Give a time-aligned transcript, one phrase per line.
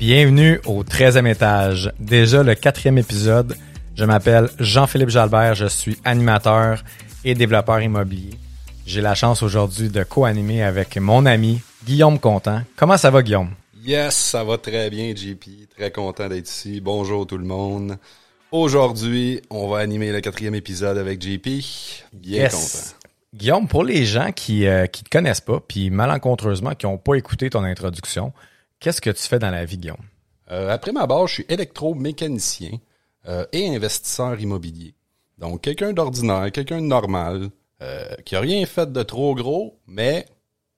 [0.00, 1.92] Bienvenue au 13e étage.
[1.98, 3.54] Déjà le quatrième épisode.
[3.94, 6.82] Je m'appelle Jean-Philippe Jalbert, je suis animateur
[7.22, 8.34] et développeur immobilier.
[8.86, 12.62] J'ai la chance aujourd'hui de co-animer avec mon ami Guillaume Contant.
[12.76, 13.50] Comment ça va Guillaume?
[13.84, 15.68] Yes, ça va très bien, JP.
[15.76, 16.80] Très content d'être ici.
[16.80, 17.98] Bonjour tout le monde.
[18.52, 21.46] Aujourd'hui, on va animer le quatrième épisode avec JP.
[22.14, 22.54] Bien Yes.
[22.54, 22.96] content.
[23.34, 27.48] Guillaume, pour les gens qui ne te connaissent pas, puis malencontreusement qui n'ont pas écouté
[27.50, 28.32] ton introduction,
[28.80, 30.04] qu'est-ce que tu fais dans la vie, Guillaume?
[30.50, 32.72] Euh, après ma base, je suis électromécanicien
[33.28, 34.94] euh, et investisseur immobilier.
[35.38, 37.50] Donc, quelqu'un d'ordinaire, quelqu'un de normal,
[37.82, 40.26] euh, qui a rien fait de trop gros, mais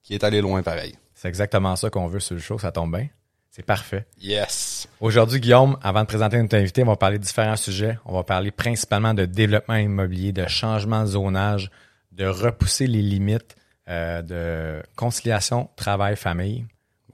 [0.02, 0.94] qui est allé loin pareil.
[1.14, 3.08] C'est exactement ça qu'on veut sur le show, ça tombe bien.
[3.50, 4.06] C'est parfait.
[4.20, 4.88] Yes.
[5.00, 7.98] Aujourd'hui, Guillaume, avant de présenter notre invité, on va parler de différents sujets.
[8.06, 11.70] On va parler principalement de développement immobilier, de changement de zonage,
[12.12, 13.56] de repousser les limites
[13.88, 16.64] euh, de conciliation travail-famille.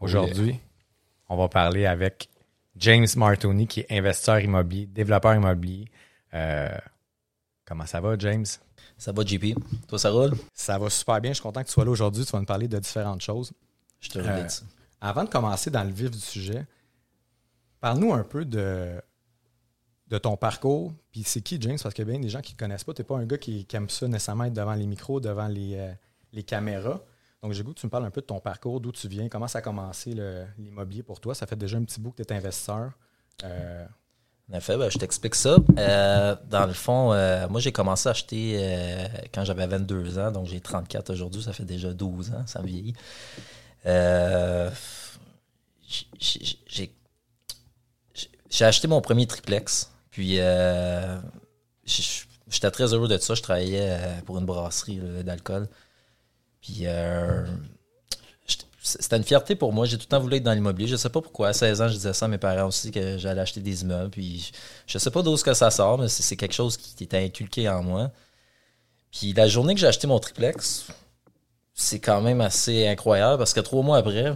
[0.00, 0.60] Aujourd'hui,
[1.28, 2.28] on va parler avec
[2.76, 5.86] James Martoni, qui est investisseur immobilier, développeur immobilier.
[6.34, 6.68] Euh,
[7.64, 8.46] comment ça va, James?
[8.96, 9.54] Ça va, JP?
[9.88, 10.32] Toi, ça roule?
[10.54, 11.30] Ça va super bien.
[11.32, 12.24] Je suis content que tu sois là aujourd'hui.
[12.24, 13.52] Tu vas nous parler de différentes choses.
[14.00, 14.64] Je te Euh, remercie.
[15.00, 16.66] Avant de commencer dans le vif du sujet,
[17.80, 19.00] parle-nous un peu de,
[20.08, 20.92] de ton parcours.
[21.12, 21.78] Puis c'est qui, James?
[21.80, 22.94] Parce qu'il y a bien des gens qui ne connaissent pas.
[22.94, 25.46] Tu n'es pas un gars qui, qui aime ça nécessairement être devant les micros, devant
[25.48, 25.92] les, euh,
[26.32, 27.00] les caméras.
[27.42, 29.28] Donc, j'ai goût que tu me parles un peu de ton parcours, d'où tu viens,
[29.28, 30.12] comment ça a commencé
[30.58, 31.34] l'immobilier pour toi?
[31.34, 32.90] Ça fait déjà un petit bout que tu es investisseur.
[33.44, 33.86] Euh,
[34.52, 35.56] En effet, ben, je t'explique ça.
[35.78, 40.46] Euh, dans le fond, euh, moi, j'ai commencé à acheter quand j'avais 22 ans, donc
[40.46, 42.94] j'ai 34 aujourd'hui, ça fait déjà 12 ans, ça vieillit.
[48.50, 50.40] J'ai acheté mon premier triplex, puis
[51.86, 53.34] j'étais très heureux de ça.
[53.34, 53.96] Je travaillais
[54.26, 55.68] pour une brasserie d'alcool.
[56.68, 57.46] Puis euh,
[58.82, 59.86] c'était une fierté pour moi.
[59.86, 60.86] J'ai tout le temps voulu être dans l'immobilier.
[60.86, 61.48] Je sais pas pourquoi.
[61.48, 64.10] À 16 ans, je disais ça à mes parents aussi que j'allais acheter des immeubles.
[64.10, 64.52] Puis
[64.86, 67.82] je sais pas d'où que ça sort, mais c'est quelque chose qui était inculqué en
[67.82, 68.10] moi.
[69.10, 70.88] Puis la journée que j'ai acheté mon triplex,
[71.72, 74.34] c'est quand même assez incroyable parce que trois mois après,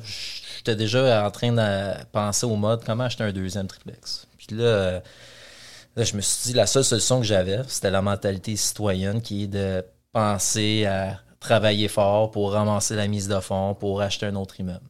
[0.57, 4.27] j'étais déjà en train de penser au mode comment acheter un deuxième triplex.
[4.39, 5.03] Puis là,
[5.97, 9.45] là, je me suis dit la seule solution que j'avais, c'était la mentalité citoyenne qui
[9.45, 14.37] est de penser à travailler fort pour ramasser la mise de fonds pour acheter un
[14.37, 14.87] autre immeuble.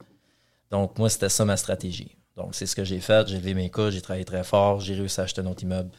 [0.70, 2.16] Donc, moi, c'était ça ma stratégie.
[2.36, 3.26] Donc, c'est ce que j'ai fait.
[3.28, 5.90] J'ai levé mes coudes, j'ai travaillé très fort, j'ai réussi à acheter un autre immeuble.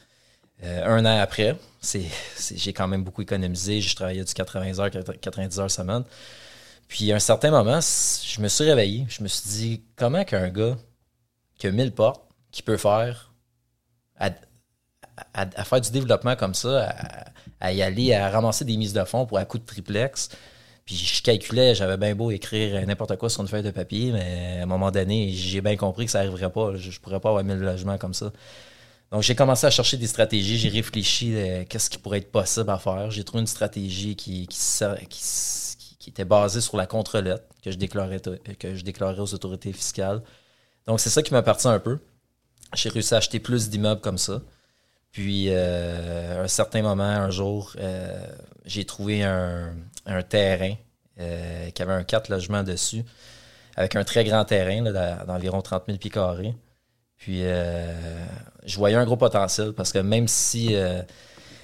[0.63, 3.81] Euh, un an après, j'ai quand même beaucoup économisé.
[3.81, 6.03] J'ai travaillé du 80 heures, 90 heures semaine.
[6.87, 9.05] Puis, à un certain moment, je me suis réveillé.
[9.09, 10.77] Je me suis dit, comment qu'un gars
[11.57, 13.33] qui a 1000 portes, qui peut faire
[15.33, 17.25] à- à faire du développement comme ça, à,
[17.59, 20.29] à y aller, à ramasser des mises de fonds pour un coup de triplex.
[20.85, 24.57] Puis je calculais, j'avais bien beau écrire n'importe quoi sur une feuille de papier, mais
[24.59, 26.75] à un moment donné, j'ai bien compris que ça n'arriverait pas.
[26.75, 28.31] Je, je pourrais pas avoir 1000 logements comme ça.
[29.13, 32.71] Donc j'ai commencé à chercher des stratégies, j'ai réfléchi euh, qu'est-ce qui pourrait être possible
[32.71, 33.11] à faire.
[33.11, 34.47] J'ai trouvé une stratégie qui,
[36.07, 38.19] était basée sur la contre-lettre que je déclarais,
[38.59, 40.23] que je déclarais aux autorités fiscales.
[40.87, 41.99] Donc c'est ça qui m'appartient un peu.
[42.73, 44.41] J'ai réussi à acheter plus d'immeubles comme ça.
[45.13, 48.27] Puis, euh, à un certain moment, un jour, euh,
[48.65, 49.75] j'ai trouvé un,
[50.07, 50.75] un terrain
[51.21, 53.03] euh, qui avait un 4 logements dessus,
[53.75, 54.81] avec un très grand terrain
[55.27, 56.55] d'environ 30 000 pieds carrés.
[57.17, 57.93] Puis, euh,
[58.65, 61.01] je voyais un gros potentiel parce que même si euh,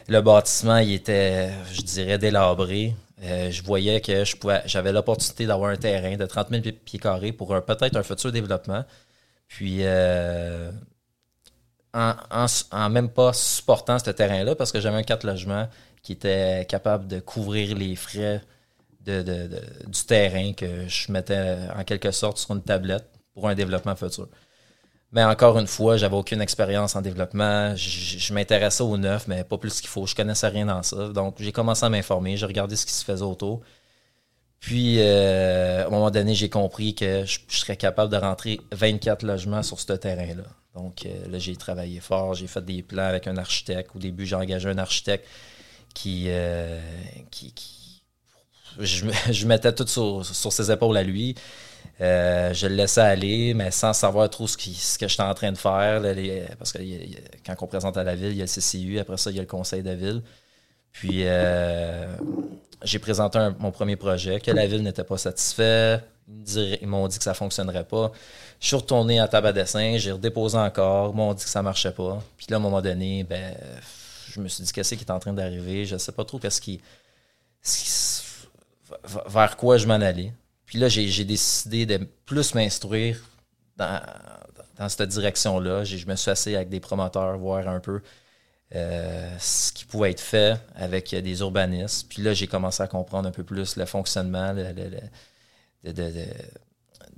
[0.08, 5.46] le bâtiment il était, je dirais, délabré, euh, je voyais que je pouvais, j'avais l'opportunité
[5.48, 8.86] d'avoir un terrain de 30 000 pi- pieds carrés pour peut-être un futur développement.
[9.48, 9.80] Puis,
[11.94, 15.68] en, même pas supportant ce terrain-là, parce que j'avais un 4 logements
[16.04, 18.42] qui était capable de couvrir les frais
[19.06, 24.28] du terrain que je mettais en quelque sorte sur une tablette pour un développement futur.
[25.12, 27.76] Mais encore une fois, j'avais aucune expérience en développement.
[27.76, 30.06] Je, je m'intéressais au neuf, mais pas plus qu'il faut.
[30.06, 31.08] Je connaissais rien dans ça.
[31.10, 32.38] Donc, j'ai commencé à m'informer.
[32.38, 33.62] J'ai regardé ce qui se faisait autour.
[34.60, 39.24] Puis, euh, à un moment donné, j'ai compris que je, serais capable de rentrer 24
[39.24, 40.44] logements sur ce terrain-là.
[40.76, 42.34] Donc, euh, là, j'ai travaillé fort.
[42.34, 43.92] J'ai fait des plans avec un architecte.
[43.96, 45.26] Au début, j'ai engagé un architecte
[45.94, 46.80] qui, euh,
[48.80, 51.36] je, me- je mettais tout sur, ses épaules à lui.
[52.02, 55.58] Euh, je le laissais aller, mais sans savoir trop ce, que j'étais en train de
[55.58, 56.02] faire.
[56.58, 56.80] parce que
[57.46, 59.40] quand on présente à la ville, il y a le CCU, après ça, il y
[59.40, 60.22] a le conseil de ville.
[60.92, 62.08] Puis euh,
[62.84, 66.02] j'ai présenté mon premier projet, que la ville n'était pas satisfait.
[66.28, 68.12] Ils m'ont dit que ça fonctionnerait pas.
[68.60, 71.62] Je suis retourné à table à dessin, j'ai redéposé encore, ils m'ont dit que ça
[71.62, 72.22] marchait pas.
[72.38, 73.56] Puis là, à un moment donné, ben,
[74.30, 75.86] je me suis dit qu'est-ce qui est en train d'arriver?
[75.86, 76.82] Je sais pas trop qu'est-ce qui,
[79.28, 80.34] vers quoi je m'en allais.
[80.66, 83.20] Puis là, j'ai décidé de plus m'instruire
[83.76, 84.02] dans,
[84.78, 85.84] dans cette direction-là.
[85.84, 88.02] Je me suis assis avec des promoteurs, voir un peu
[88.76, 92.08] euh, ce qui pouvait être fait avec euh, des urbanistes.
[92.10, 94.64] Puis là, j'ai commencé à comprendre un peu plus le fonctionnement de-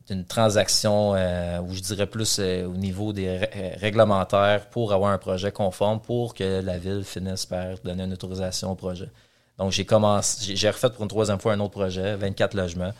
[0.07, 5.11] d'une transaction euh, où je dirais plus euh, au niveau des ré- réglementaires pour avoir
[5.11, 9.09] un projet conforme pour que la ville finisse par donner une autorisation au projet.
[9.57, 12.93] Donc, j'ai commencé, j'ai- refait pour une troisième fois un autre projet, 24 logements.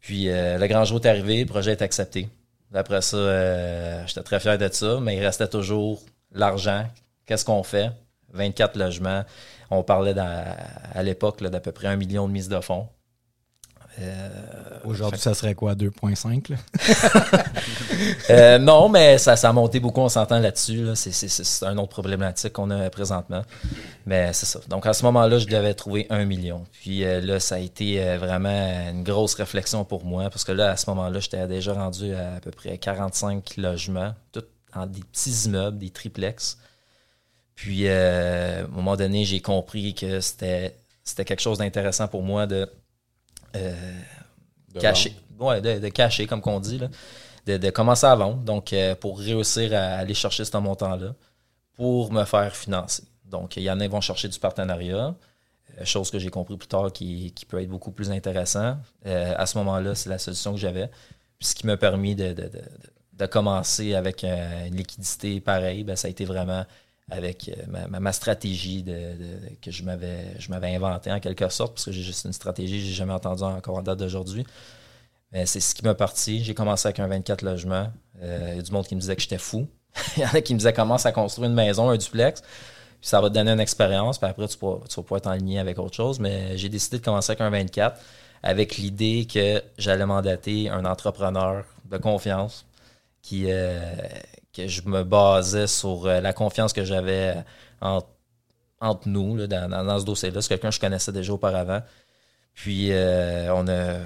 [0.00, 2.28] Puis, le grand jour est arrivé, le projet est accepté.
[2.74, 6.84] Après ça, j'étais très fier de ça, mais il restait toujours l'argent.
[7.26, 7.90] Qu'est-ce qu'on fait?
[8.32, 9.22] 24 logements.
[9.70, 10.56] On parlait dans-
[10.92, 12.88] à l'époque d'à peu près un million de mises de fonds.
[14.00, 14.28] Euh,
[14.84, 16.48] Aujourd'hui, ça serait quoi, 2,5?
[16.50, 16.56] là?
[18.30, 20.82] euh, non, mais ça, ça a monté beaucoup, on s'entend là-dessus.
[20.84, 20.94] là.
[20.96, 23.42] C'est, un autre problématique qu'on a présentement.
[24.04, 24.58] Mais c'est ça.
[24.68, 26.64] Donc à ce moment-là, je devais trouver un million.
[26.72, 30.28] Puis euh, là, ça a été vraiment une grosse réflexion pour moi.
[30.28, 34.12] Parce que là, à ce moment-là, j'étais déjà rendu à à peu près 45 logements,
[34.32, 34.42] tout
[34.74, 36.58] en des petits immeubles, des triplex.
[37.54, 42.22] Puis euh, à un moment donné, j'ai compris que c'était, c'était quelque chose d'intéressant pour
[42.22, 42.68] moi de.
[43.56, 44.00] euh,
[44.74, 45.14] De cacher.
[45.38, 46.88] Ouais, de, de cacher, comme qu'on dit, là.
[47.46, 48.38] De, de commencer à vendre.
[48.38, 51.14] Donc, euh, pour réussir à aller chercher ce montant-là,
[51.74, 53.02] pour me faire financer.
[53.24, 55.14] Donc, il y en a qui vont chercher du partenariat,
[55.78, 58.78] euh, chose que j'ai compris plus tard qui, qui peut être beaucoup plus intéressant.
[59.06, 60.88] Euh, à ce moment-là, c'est la solution que j'avais.
[61.38, 62.62] Puis ce qui m'a permis de, de, de, de-
[63.14, 66.64] de commencer avec euh, une liquidité pareille, ben, ça a été vraiment
[67.10, 68.84] avec euh, ma, stratégie
[69.60, 72.78] que je m'avais je m'avais inventée en quelque sorte, parce que j'ai juste une stratégie
[72.80, 74.46] que j'ai jamais entendue encore en date d'aujourd'hui.
[75.32, 76.44] Mais c'est ce qui m'a parti.
[76.44, 77.88] J'ai commencé avec un 24 logements.
[78.22, 79.66] Euh, Il y a du monde qui me disait que j'étais fou.
[80.16, 82.40] Il y en a qui me disaient commence à construire une maison, un duplex.
[82.40, 84.18] Puis ça va te donner une expérience.
[84.18, 86.20] Puis après, tu, pourras- tu vas pouvoir t'enligner avec autre chose.
[86.20, 88.00] Mais j'ai décidé de commencer avec un 24
[88.44, 92.66] avec l'idée que j'allais mandater un entrepreneur de confiance
[93.22, 93.80] qui euh,
[94.54, 97.34] que je me basais sur euh, la confiance que j'avais
[97.80, 98.08] entre,
[98.80, 100.40] entre nous dans, ce dossier-là.
[100.40, 101.82] C'est quelqu'un que je connaissais déjà auparavant.
[102.54, 103.98] Puis euh, on a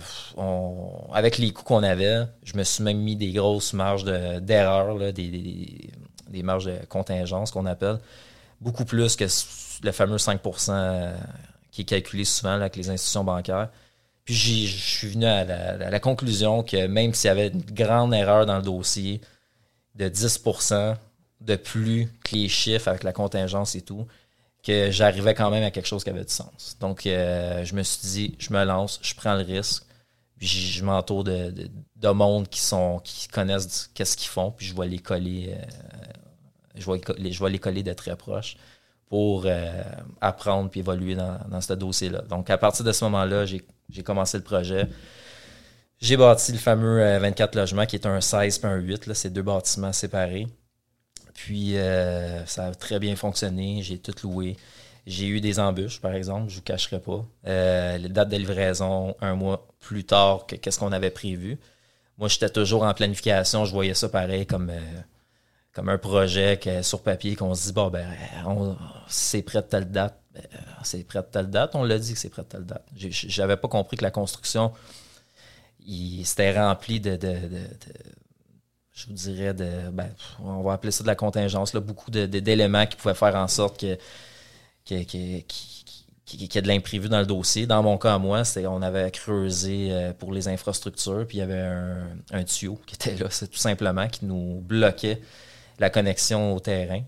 [1.12, 4.96] avec les coûts qu'on avait, je me suis même mis des grosses marges de- d'erreur,
[5.12, 7.98] des, marges de contingence qu'on appelle,
[8.62, 9.26] beaucoup plus que
[9.82, 11.14] le fameux 5% euh,
[11.70, 13.68] qui est calculé souvent avec les institutions bancaires.
[14.24, 18.46] Puis je suis venu à la conclusion que même s'il y avait une grande erreur
[18.46, 19.20] dans le dossier
[19.98, 20.96] de 10%
[21.40, 24.06] de plus que les chiffres avec la contingence et tout,
[24.62, 26.76] que j'arrivais quand même à quelque chose qui avait du sens.
[26.80, 29.84] Donc, euh, je me suis dit, je me lance, je prends le risque,
[30.36, 34.66] puis je, m'entoure de, de, de monde qui sont qui connaissent qu'est-ce qu'ils font, puis
[34.66, 35.62] je vais les coller, euh,
[36.76, 38.56] je, les- coller de très proche
[39.08, 39.82] pour euh,
[40.20, 42.22] apprendre puis évoluer dans, dans ce dossier-là.
[42.22, 44.86] Donc, à partir de ce moment-là, j'ai commencé le projet.
[46.00, 49.06] J'ai bâti le fameux euh, 24 logements qui est un 16 et un 8.
[49.06, 49.14] là.
[49.14, 50.46] C'est deux bâtiments séparés.
[51.38, 53.80] Puis euh, ça a très bien fonctionné.
[53.82, 54.56] J'ai tout loué.
[55.06, 57.24] J'ai eu des embûches, par exemple, je ne vous cacherai pas.
[57.46, 61.56] Euh, les dates de livraison, un mois plus tard que qu'est-ce qu'on avait prévu.
[62.18, 63.64] Moi, j'étais toujours en planification.
[63.64, 65.00] Je voyais ça pareil comme, euh,
[65.72, 68.08] comme un projet sur papier qu'on se dit, bon, ben,
[69.06, 70.20] c'est prêt de telle date.
[70.34, 70.42] Ben,
[70.82, 71.76] c'est prêt de telle date.
[71.76, 72.84] On l'a dit que c'est prêt de telle date.
[72.96, 74.72] J'avais pas compris que la construction,
[75.88, 77.18] il s'était rempli de,
[78.92, 80.08] je vous dirais, ben,
[80.42, 83.80] on va appeler ça de la contingence, là, beaucoup d'éléments qui pouvaient faire en sorte
[83.80, 83.96] que,
[84.84, 87.66] que- que- qui- qui- qu'il y ait de l'imprévu dans le dossier.
[87.66, 91.42] Dans mon cas, moi, c'est on avait creusé euh, pour les infrastructures, puis il y
[91.42, 91.66] avait
[92.32, 95.22] un, tuyau qui était là, c'est tout simplement, qui nous bloquait
[95.78, 97.02] la connexion au terrain.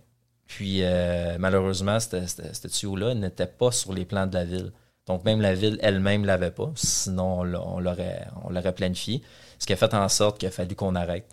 [0.47, 4.73] Puis euh, malheureusement, ce tuyau-là n'était pas sur les plans de la ville.
[5.11, 6.71] Donc même la ville elle-même ne l'avait pas.
[6.77, 9.23] Sinon, on l'a- on l'aurait on l'aurait planifié.
[9.59, 11.29] Ce qui a fait en sorte qu'il a fallu qu'on arrête.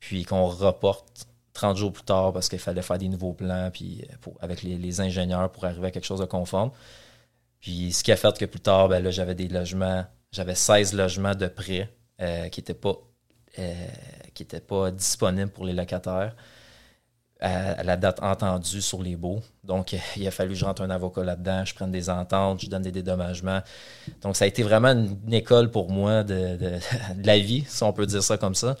[0.00, 4.02] Puis qu'on reporte 30 jours plus tard parce qu'il fallait faire des nouveaux plans euh,
[4.40, 6.72] avec les, ingénieurs pour arriver à quelque chose de conforme.
[7.60, 11.36] Puis ce qui a fait que plus tard, ben j'avais des logements, j'avais 16 logements
[11.36, 11.88] de prêt
[12.20, 12.76] euh, qui n'étaient
[13.60, 16.34] euh, pas disponibles pour les locataires
[17.44, 19.40] à, la date entendue sur les baux.
[19.64, 22.70] Donc, il a fallu que je rentre un avocat là-dedans, je prenne des ententes, je
[22.70, 23.60] donne des dédommagements.
[24.22, 26.78] Donc, ça a été vraiment une, école pour moi de,
[27.22, 28.76] la vie, si on peut dire ça comme ça.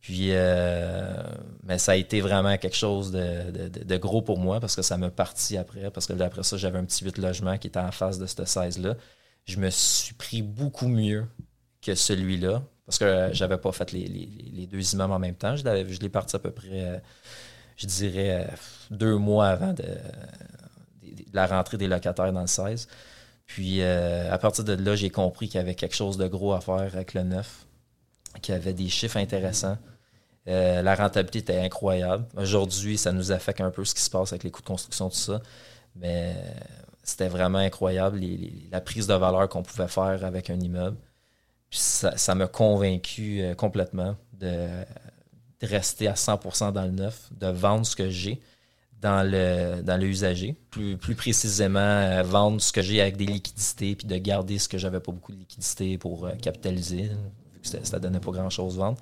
[0.00, 1.22] Puis, euh,
[1.62, 5.10] mais ça a été vraiment quelque chose de, gros pour moi parce que ça m'a
[5.10, 5.90] parti après.
[5.90, 8.42] Parce que d'après ça, j'avais un petit 8 logement qui était en face de cette
[8.42, 8.96] 16-là.
[9.46, 11.26] Je me suis pris beaucoup mieux
[11.80, 15.56] que celui-là parce que j'avais pas fait les, deux imams en même temps.
[15.56, 15.64] Je
[16.00, 16.98] l'ai parti à peu près euh,
[17.76, 18.56] je dirais, euh,
[18.90, 19.74] deux mois avant
[21.32, 22.88] la rentrée des locataires dans le 16.
[23.46, 26.52] Puis euh, à partir de là, j'ai compris qu'il y avait quelque chose de gros
[26.52, 27.66] à faire avec le neuf,
[28.40, 29.78] qu'il y avait des chiffres intéressants.
[30.46, 32.24] Euh, la rentabilité était incroyable.
[32.36, 35.08] Aujourd'hui, ça nous affecte un peu ce qui se passe avec les coûts de construction,
[35.08, 35.40] tout ça.
[35.96, 36.34] Mais
[37.02, 38.20] c'était vraiment incroyable
[38.70, 40.96] la prise de valeur qu'on pouvait faire avec un immeuble.
[41.70, 44.68] Ça m'a convaincu complètement de,
[45.62, 48.40] rester à 100% dans le neuf, de vendre ce que j'ai
[49.04, 50.56] dans le, dans usager.
[50.70, 54.68] Plus, plus précisément, euh, vendre ce que j'ai avec des liquidités, puis de garder ce
[54.68, 57.10] que j'avais pas beaucoup de liquidités pour euh, capitaliser,
[57.52, 58.98] vu que ça, ne donnait pas grand-chose vendre.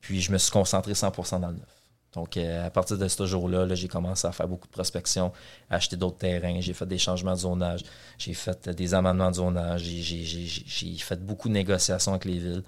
[0.00, 1.82] Puis je me suis concentré 100% dans le neuf.
[2.12, 5.32] Donc, euh, à partir de ce jour-là, -là, j'ai commencé à faire beaucoup de prospection,
[5.70, 7.84] acheter d'autres terrains, j'ai fait des changements de zonage,
[8.18, 12.64] j'ai fait des amendements de zonage, j'ai fait beaucoup de négociations avec les villes.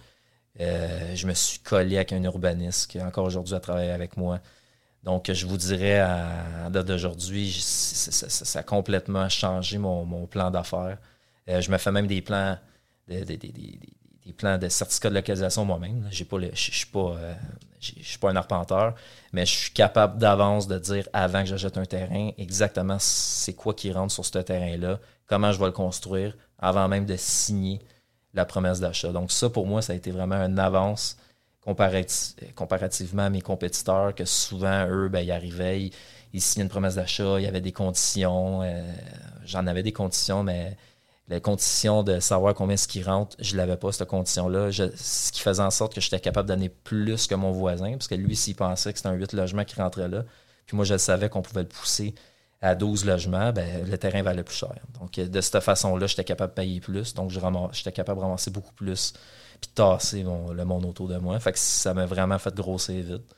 [0.61, 4.41] Euh, je me suis collé avec un urbaniste qui encore aujourd'hui à travailler avec moi.
[5.03, 10.99] Donc, je vous dirais, à, date d'aujourd'hui, ça, a complètement changé mon, plan d'affaires.
[11.49, 12.57] Euh, je me fais même des plans,
[13.07, 13.39] des,
[14.37, 16.09] plans de certificat de localisation moi-même.
[16.11, 17.35] Je ne suis pas, euh,
[17.81, 18.95] suis pas un arpenteur,
[19.33, 23.75] mais je suis capable d'avance de dire, avant que j'achète un terrain, exactement c'est quoi
[23.75, 27.81] qui rentre sur ce terrain-là, comment je vais le construire, avant même de signer
[28.35, 29.13] la promesse d'achat.
[29.13, 31.17] Donc ça, pour moi, ça a été vraiment une avance
[31.65, 35.91] comparativement à mes compétiteurs, que souvent, eux, ben, ils arrivaient,
[36.33, 38.63] ils, signaient une promesse d'achat, il y avait des conditions.
[38.63, 38.83] Euh,
[39.47, 40.77] j'en avais des conditions, mais
[41.29, 44.71] les conditions de savoir combien ce qui rentre, je ne l'avais pas, cette condition-là.
[44.73, 48.09] Ce qui faisait en sorte que j'étais capable de donner plus que mon voisin, parce
[48.09, 50.25] que lui, s'il pensait que c'était un 8 logements qui rentrait là,
[50.67, 52.15] puis moi, je savais qu'on pouvait le pousser
[52.65, 54.75] à 12 logements, ben, le terrain valait plus cher.
[54.99, 57.13] Donc, de cette façon-là, j'étais capable de payer plus.
[57.13, 59.13] Donc, j'étais capable de ramasser beaucoup plus
[59.61, 61.39] puis de tasser le monde autour de moi.
[61.41, 63.35] Fait que ça m'a vraiment fait grossir vite.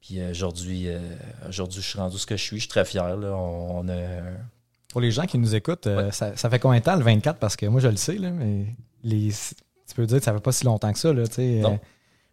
[0.00, 0.98] Puis euh, aujourd'hui, euh,
[1.48, 2.56] aujourd'hui, je suis rendu ce que je suis.
[2.56, 3.04] Je suis très fier.
[3.04, 3.84] On,
[4.88, 7.38] Pour les gens qui nous écoutent, euh, ça, fait combien de temps le 24?
[7.38, 8.74] Parce que moi, je le sais, là, mais
[9.04, 9.30] les,
[9.86, 11.12] tu peux dire que ça fait pas si longtemps que ça.
[11.12, 11.24] Là,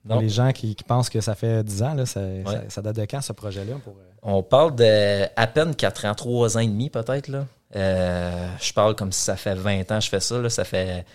[0.05, 0.19] non.
[0.21, 2.21] les gens qui, pensent que ça fait 10 ans, là, ça,
[2.69, 3.75] ça, date de quand ce projet-là?
[3.83, 7.29] Pour, on parle de à peine 4 ans, 3 ans et demi peut-être.
[7.75, 10.49] Euh, je parle comme si ça fait 20 ans que je fais ça.
[10.49, 11.05] Ça fait,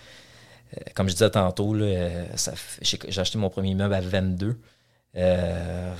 [0.76, 4.58] euh, comme je disais tantôt, j'ai acheté mon premier immeuble à 22.
[5.16, 5.94] Euh,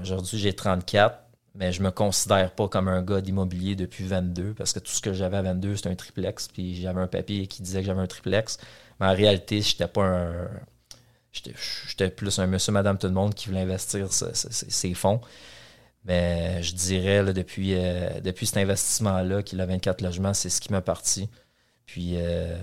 [0.00, 1.18] aujourd'hui, j'ai 34,
[1.54, 5.00] mais je me considère pas comme un gars d'immobilier depuis 22 parce que tout ce
[5.00, 6.48] que j'avais à 22, c'était un triplex.
[6.48, 8.58] Puis j'avais un papier qui disait que j'avais un triplex.
[9.00, 10.48] Mais en réalité, j'étais pas un.
[11.30, 15.20] J'étais plus un monsieur, madame, tout le monde qui voulait investir ses fonds.
[16.08, 20.72] Mais je dirais, depuis, euh, depuis cet investissement-là, qu'il a 24 logements, c'est ce qui
[20.72, 21.28] m'a parti.
[21.84, 22.56] Puis euh,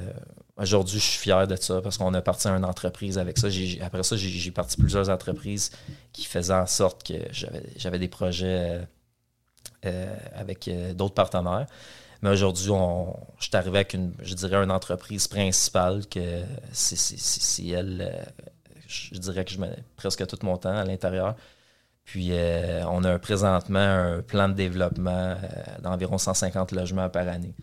[0.58, 3.48] aujourd'hui, je suis fier de ça parce qu'on a parti à une entreprise avec ça.
[3.82, 5.70] après ça, j'ai parti plusieurs entreprises
[6.12, 7.14] qui faisaient en sorte que
[7.78, 8.82] j'avais des projets
[9.86, 11.68] euh, avec d'autres partenaires.
[12.24, 12.72] Mais aujourd'hui,
[13.38, 18.26] je suis arrivé avec une, je dirais, une entreprise principale que c'est elle,
[18.88, 21.36] je dirais que je mets presque tout mon temps à l'intérieur.
[22.06, 25.36] Puis euh, on a présentement un plan de développement euh,
[25.82, 27.56] d'environ 150 logements par année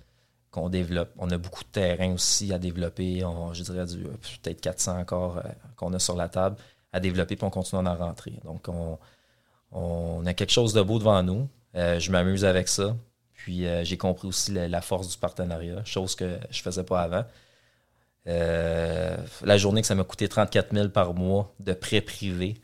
[0.50, 1.11] qu'on développe.
[1.16, 3.20] On a beaucoup de terrain aussi à développer.
[3.52, 5.42] je dirais peut-être 400 encore euh,
[5.76, 6.56] qu'on a sur la table
[6.92, 8.34] à développer, puis on continue à en rentrer.
[8.44, 8.68] Donc
[9.72, 11.49] on, a quelque chose de beau devant nous.
[11.75, 12.94] je m'amuse avec ça.
[13.32, 17.25] Puis j'ai compris aussi la, force du partenariat, chose que je ne faisais pas avant.
[18.26, 22.61] la journée que ça m'a coûté 34 000 par mois de prêt privé,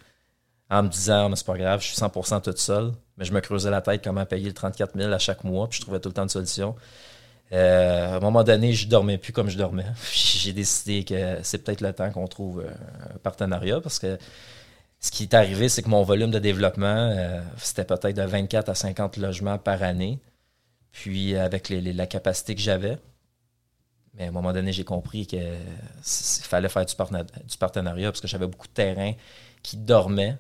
[0.71, 2.93] en me disant, mais c'est pas grave, je suis 100% toute seule.
[3.17, 5.79] Mais je me creusais la tête comment payer le 34 000 à chaque mois, puis
[5.79, 6.77] je trouvais tout le temps de solution.
[7.53, 9.87] Euh, à un moment donné, je dormais plus comme je dormais.
[10.13, 14.19] J'ai décidé que c'est peut-être le temps qu'on trouve euh, un partenariat parce que
[15.01, 18.69] ce qui est arrivé, c'est que mon volume de développement, euh, c'était peut-être de 24
[18.69, 20.19] à 50 logements par année.
[20.93, 22.99] Puis avec la capacité que j'avais.
[24.15, 25.43] Mais à un moment donné, j'ai compris qu'il
[26.03, 26.95] fallait faire du
[27.59, 29.13] partenariat parce que j'avais beaucoup de terrain
[29.63, 30.37] qui dormait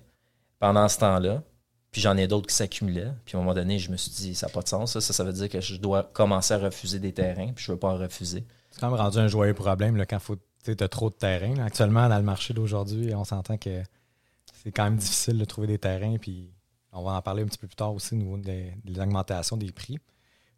[0.58, 1.42] pendant ce temps-là.
[1.90, 3.12] Puis j'en ai d'autres qui s'accumulaient.
[3.24, 4.98] Puis à un moment donné, je me suis dit, ça n'a pas de sens.
[4.98, 7.74] Ça, ça, veut dire que je dois commencer à refuser des terrains, puis je ne
[7.74, 8.44] veux pas en refuser.
[8.70, 10.18] C'est quand même rendu un joyeux problème là, quand
[10.64, 11.58] tu as trop de terrain.
[11.64, 13.82] Actuellement, dans le marché d'aujourd'hui, on s'entend que
[14.62, 16.18] c'est quand même difficile de trouver des terrains.
[16.18, 16.52] Puis
[16.92, 19.72] on va en parler un petit peu plus tard aussi au niveau de l'augmentation des
[19.72, 19.98] prix.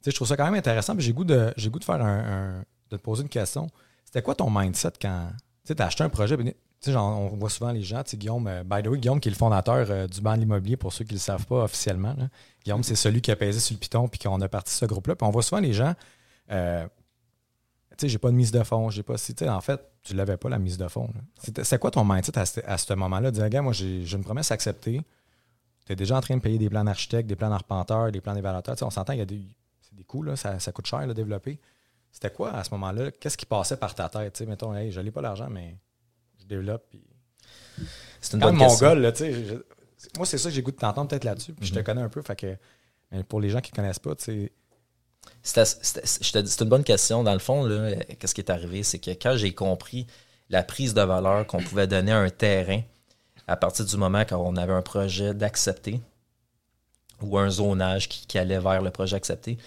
[0.05, 0.95] je trouve ça quand même intéressant.
[0.99, 1.27] J'ai goût
[1.57, 3.69] j'ai goût de faire un, de te poser une question.
[4.05, 5.31] C'était quoi ton mindset quand
[5.65, 6.37] tu as acheté un projet?
[6.89, 9.87] On voit souvent les gens, Guillaume, euh, by the way, Guillaume qui est le fondateur
[9.91, 12.17] euh, du banc de l'immobilier pour ceux qui ne le savent pas officiellement.
[12.65, 15.15] Guillaume, c'est celui qui a pesé sur le piton puis qu'on a parti ce groupe-là.
[15.17, 15.95] Puis on voit souvent les gens,
[16.51, 16.87] euh,
[17.91, 19.17] tu sais, j'ai pas de mise de fonds, j'ai pas.
[19.49, 21.11] En fait, tu l'avais pas la mise de fonds.
[21.63, 23.31] C'est quoi ton mindset à, à ce moment-là?
[23.31, 25.03] Dire, gars, moi, j'ai une promesse acceptée.
[25.87, 28.35] Tu es déjà en train de payer des plans d'architecte, des plans d'arpenteur, des plans
[28.35, 28.77] d'évaluateur.
[28.83, 29.43] On s'entend, il y a des,
[29.93, 31.59] des coûts, là, ça, ça, coûte cher de développer.
[32.11, 33.11] C'était quoi à ce moment-là?
[33.11, 34.37] Qu'est-ce qui passait par ta tête?
[34.37, 35.77] sais mettons, hey, je n'ai pas l'argent, mais
[36.41, 36.85] je développe.
[36.91, 37.03] Puis...
[38.21, 39.35] C'est une bonne mon là, sais.
[40.17, 41.53] Moi, c'est ça que j'ai goût de t'entendre peut-être là-dessus.
[41.53, 41.85] Puis je te mhm.
[41.85, 42.23] connais un peu.
[42.23, 44.53] Fait que, pour les gens qui ne connaissent pas, tu sais.
[45.43, 47.23] C'est une bonne question.
[47.23, 47.69] Dans le fond,
[48.19, 48.83] qu'est-ce qui est arrivé?
[48.83, 50.07] C'est que quand j'ai compris
[50.49, 52.83] la prise de valeur qu'on pouvait donner à un terrain
[53.47, 56.01] à partir du moment quand on avait un projet d'accepter
[57.21, 59.59] ou un zonage qui, allait vers le projet accepté,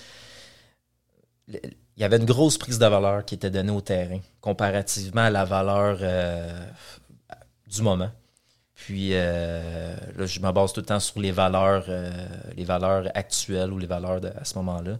[1.95, 5.29] il y avait une grosse prise de valeur qui était donnée au terrain comparativement à
[5.29, 6.65] la valeur euh,
[7.67, 8.09] du moment.
[8.73, 12.11] Puis euh, là, je me base tout le temps sur les valeurs, euh,
[12.57, 14.97] les valeurs actuelles ou les valeurs à ce moment-là.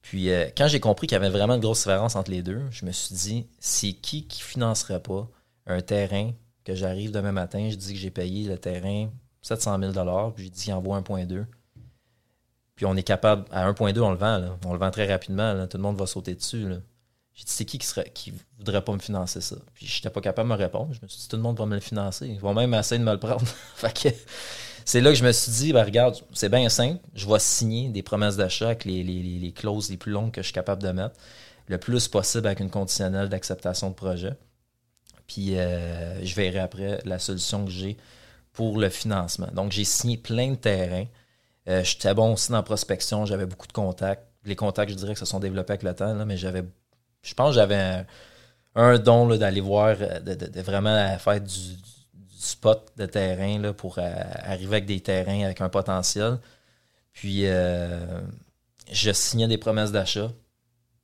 [0.00, 2.84] Puis quand j'ai compris qu'il y avait vraiment une grosse différence entre les deux, je
[2.84, 5.28] me suis dit, c'est qui qui financerait pas
[5.66, 6.32] un terrain
[6.64, 9.10] que j'arrive demain matin, je dis que j'ai payé le terrain
[9.42, 11.44] 700 000 puis je dis qu'il envoie 1,2
[12.82, 15.76] puis on est capable, à 1.2, on le vend, on le vend très rapidement, tout
[15.76, 16.66] le monde va sauter dessus.
[17.32, 19.54] J'ai dit, c'est qui qui voudrait pas me financer ça?
[19.72, 20.92] Puis j'étais pas capable de me répondre.
[20.92, 22.26] Je me suis dit, tout le monde va me le financer.
[22.26, 23.46] Ils vont même essayer de me le prendre.
[24.84, 26.98] c'est là que je me suis dit, ben, regarde, c'est bien simple.
[27.14, 30.46] Je vais signer des promesses d'achat avec les, les, clauses les plus longues que je
[30.46, 31.14] suis capable de mettre,
[31.68, 34.32] le plus possible avec une conditionnelle d'acceptation de projet.
[35.28, 37.96] Puis euh, je verrai après la solution que j'ai
[38.52, 39.50] pour le financement.
[39.52, 41.06] Donc j'ai signé plein de terrains.
[41.68, 44.26] Euh, j'étais bon aussi dans la prospection, j'avais beaucoup de contacts.
[44.44, 46.64] Les contacts, je dirais que se sont développés avec le temps, mais j'avais.
[47.22, 48.04] Je pense que j'avais
[48.74, 51.60] un, don d'aller voir, euh, de, vraiment faire du,
[52.36, 54.02] spot de terrain là, pour euh,
[54.44, 56.38] arriver avec des terrains avec un potentiel.
[57.12, 60.30] Puis je signais des promesses d'achat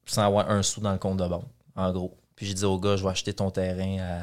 [0.06, 1.44] sans avoir un sou dans le compte de banque,
[1.76, 2.16] en gros.
[2.34, 4.22] Puis j'ai dit au gars, je vais acheter ton terrain à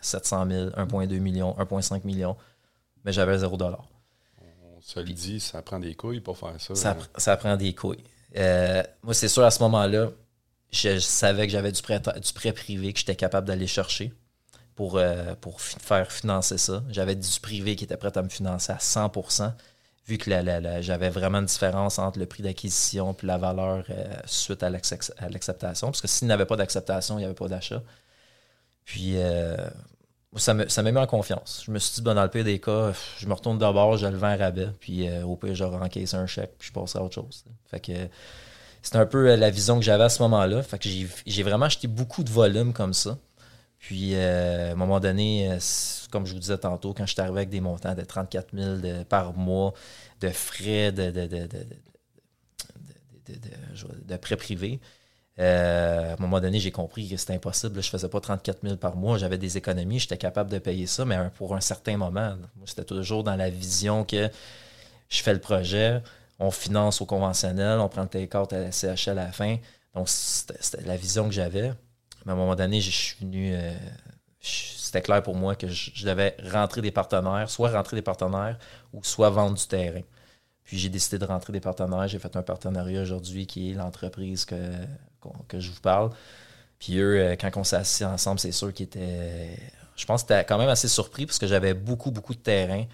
[0.00, 2.36] 700 000, 1,2 million, 1,5 million.
[3.04, 3.84] Mais j'avais 0 dollar.
[4.92, 6.74] Ça le dit, ça prend des couilles pour faire ça.
[6.74, 8.02] Ça, ça prend des couilles.
[8.36, 10.08] Euh, moi, c'est sûr, à ce moment-là,
[10.72, 14.12] je, savais que j'avais du prêt, du prêt privé que j'étais capable d'aller chercher
[14.74, 16.82] pour, euh, pour faire financer ça.
[16.88, 19.52] J'avais du privé qui était prêt à me financer à 100%
[20.08, 20.28] vu que
[20.80, 25.86] j'avais vraiment une différence entre le prix d'acquisition et la valeur euh, suite à l'acceptation.
[25.86, 27.80] Parce que s'il n'y avait pas d'acceptation, il n'y avait pas d'achat.
[28.84, 29.14] Puis,
[30.36, 31.62] ça m'a mis en confiance.
[31.66, 34.06] Je me suis dit, ben, dans le pire des cas, je me retourne d'abord, je
[34.06, 36.94] le vends à rabais, puis euh, au pire, je rencaisse un chèque, puis je passe
[36.94, 37.44] à autre chose.
[37.66, 37.92] Fait que
[38.82, 40.62] c'est un peu euh, la vision que j'avais à ce moment-là.
[40.62, 40.88] Fait que
[41.26, 43.18] j'ai vraiment acheté beaucoup de volume comme ça.
[43.78, 45.58] Puis, euh, à un moment donné,
[46.10, 49.04] comme je vous disais tantôt, quand je suis arrivé avec des montants de 34 000
[49.08, 49.72] par mois,
[50.20, 51.48] de frais de, de, de,
[54.06, 54.80] de prêts privés,
[55.38, 57.74] euh, à un moment donné, j'ai compris que c'était impossible.
[57.74, 59.16] Je ne faisais pas 34 000 par mois.
[59.16, 59.98] J'avais des économies.
[59.98, 62.36] J'étais capable de payer ça, mais pour un certain moment.
[62.66, 64.28] C'était toujours dans la vision que
[65.08, 66.02] je fais le projet,
[66.38, 69.56] on finance au conventionnel, on prend le take-out à la CHL à la fin.
[69.94, 71.72] Donc, c'était la vision que j'avais.
[72.24, 73.52] Mais à un moment donné, je suis venu.
[73.54, 73.72] Euh,
[74.40, 78.58] c'était clair pour moi que je, devais rentrer des partenaires, soit rentrer des partenaires
[78.92, 80.02] ou soit vendre du terrain.
[80.64, 82.08] Puis j'ai décidé de rentrer des partenaires.
[82.08, 84.56] J'ai fait un partenariat aujourd'hui qui est l'entreprise que
[85.48, 86.10] que je vous parle.
[86.80, 89.56] Puis eux, euh, quand on s'est assis ensemble, c'est sûr qu'ils étaient.
[89.96, 92.84] Je pense que quand même assez surpris parce que j'avais beaucoup, beaucoup de terrain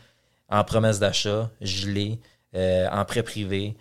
[0.48, 2.20] en promesse d'achat, gelé,
[2.54, 3.76] euh, en prêt privé.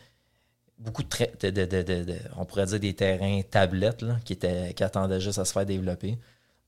[0.78, 5.54] Beaucoup de, on pourrait dire des terrains tablettes qui, étaient, qui attendaient juste à se
[5.54, 6.20] faire développer.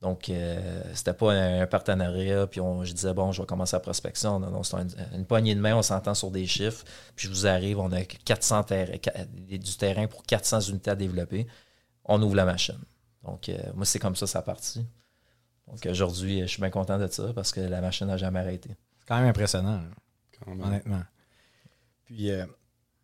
[0.02, 3.80] Donc, euh, c'était pas un, partenariat, puis on, je disais, bon, je vais commencer la
[3.82, 4.40] prospection.
[4.40, 4.78] Non, non, c'est
[5.14, 6.86] une poignée de main, on s'entend sur des chiffres,
[7.16, 8.66] puis je vous arrive, on a 400
[9.38, 11.48] du terrain pour 400 unités à développer
[12.08, 12.80] on ouvre la machine.
[13.24, 14.86] Donc, euh, moi, c'est comme ça, ça parti.
[15.68, 18.70] Donc, aujourd'hui, je suis bien content de ça parce que la machine n'a jamais arrêté.
[19.00, 19.82] C'est quand même impressionnant,
[20.48, 21.04] honnêtement.
[22.06, 22.46] Puis, euh,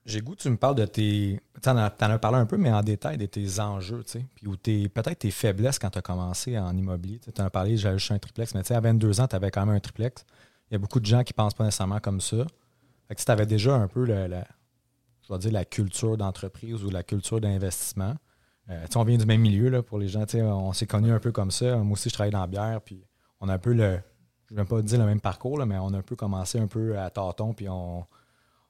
[0.05, 1.41] j'ai goût, tu me parles de tes.
[1.61, 4.25] Tu en, as parlé un peu, mais en détail de tes enjeux, tu sais.
[4.35, 7.19] Puis, ou peut-être tes faiblesses quand tu as commencé en immobilier.
[7.19, 9.35] Tu en as parlé, j'ai juste un triplex, mais tu sais, à 22 ans, tu
[9.35, 10.25] avais quand même un triplex.
[10.69, 12.45] Il y a beaucoup de gens qui ne pensent pas nécessairement comme ça.
[13.07, 14.45] Fait que tu avais déjà un peu la,
[15.21, 18.15] je vais dire, la culture d'entreprise ou la culture d'investissement.
[18.69, 20.26] Euh, on vient du même milieu là, pour les gens.
[20.36, 21.78] On s'est connus un peu comme ça.
[21.78, 23.04] Moi aussi, je travaille dans la bière, puis
[23.41, 23.99] on a un peu le.
[24.49, 26.67] Je ne vais pas dire le même parcours, mais on a un peu commencé un
[26.67, 28.06] peu à tâtons, puis on,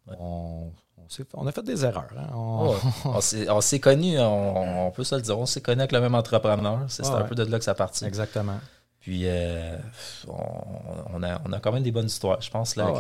[0.08, 0.72] on,
[1.34, 2.08] on, a fait des erreurs.
[2.18, 2.30] Hein.
[2.34, 3.22] On,
[3.62, 6.86] s'est connus, on, peut se le dire, on s'est connus avec le même entrepreneur.
[6.88, 8.06] C'est un peu de là que ça partit.
[8.06, 8.60] Exactement.
[9.00, 9.78] Puis euh,
[11.14, 12.78] on, a, on a quand même des bonnes histoires, je pense.
[12.78, 12.94] Là,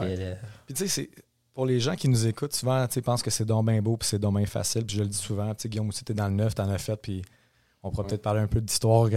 [0.66, 1.10] Puis tu sais,
[1.54, 4.20] pour les gens qui nous écoutent, souvent, tu pensent que c'est dommage beau puis c'est
[4.20, 4.86] dommage facile.
[4.86, 6.78] Puis je le dis souvent, tu sais, Guillaume aussi, t'es dans le neuf, t'en as
[6.78, 7.22] fait, puis
[7.84, 9.10] on pourrait peut-être parler un peu d'histoire.
[9.10, 9.16] tu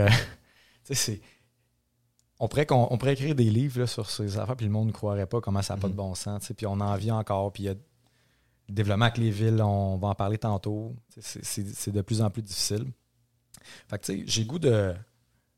[0.84, 1.20] sais, c'est
[2.38, 5.26] on pourrait, on, pourrait écrire des livres sur ces affaires, puis le monde ne croirait
[5.26, 5.98] pas comment ça n'a pas de mhm.
[5.98, 6.52] bon sens.
[6.54, 7.74] Puis on en vit encore, puis il y a
[8.68, 10.94] le développement avec les villes, on va en parler tantôt.
[11.18, 12.84] C'est de plus en plus difficile.
[13.88, 14.94] Fait que tu sais, j'ai goût de.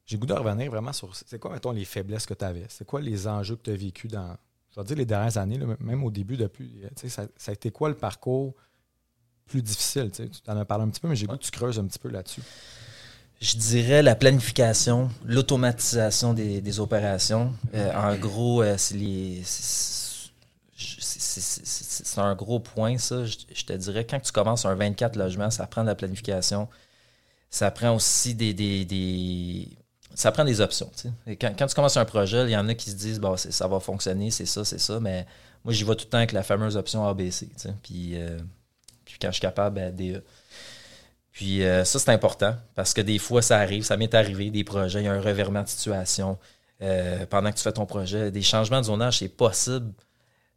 [0.07, 2.64] J'ai goût de revenir vraiment sur c'est quoi, mettons, les faiblesses que tu avais?
[2.71, 4.38] C'est quoi les enjeux que tu as vécu dans,
[4.79, 7.88] je vais dire, les dernières années, même au début, depuis, ça, ça a été quoi
[7.88, 8.55] le parcours
[9.47, 10.11] plus difficile?
[10.12, 11.99] Tu en as parlé un petit peu, mais j'ai goût que tu creuses un petit
[11.99, 12.43] peu là-dessus.
[13.41, 17.55] Je dirais la planification, l'automatisation des, opérations.
[17.75, 18.97] Euh, en gros, euh, c'est
[20.77, 23.25] c'est un gros point, ça.
[23.25, 26.69] Je, te dirais, quand tu commences un 24 logements, ça prend de la planification.
[27.51, 29.69] Ça prend aussi des.
[30.19, 30.91] Ça prend des options.
[31.41, 33.79] quand, tu commences un projet, il y en a qui se disent bon, ça va
[33.79, 34.99] fonctionner, c'est ça, c'est ça.
[34.99, 35.25] Mais
[35.65, 37.49] moi, j'y vais tout le temps avec la fameuse option ABC.
[37.85, 38.37] Puis, euh,
[39.05, 40.21] puis quand je suis capable, ben, des
[41.31, 44.65] puis euh, ça, c'est important parce que des fois, ça arrive, ça m'est arrivé, des
[44.65, 46.37] projets, il y a un revirement de situation
[46.83, 48.33] euh, pendant que tu fais ton projet.
[48.33, 49.93] Des changements de zonage, c'est possible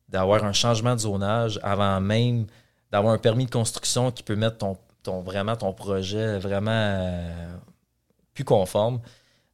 [0.10, 2.47] d'avoir un changement de zonage avant même
[2.91, 7.21] d'avoir un permis de construction qui peut mettre ton, ton vraiment ton projet vraiment
[8.34, 9.02] plus conforme.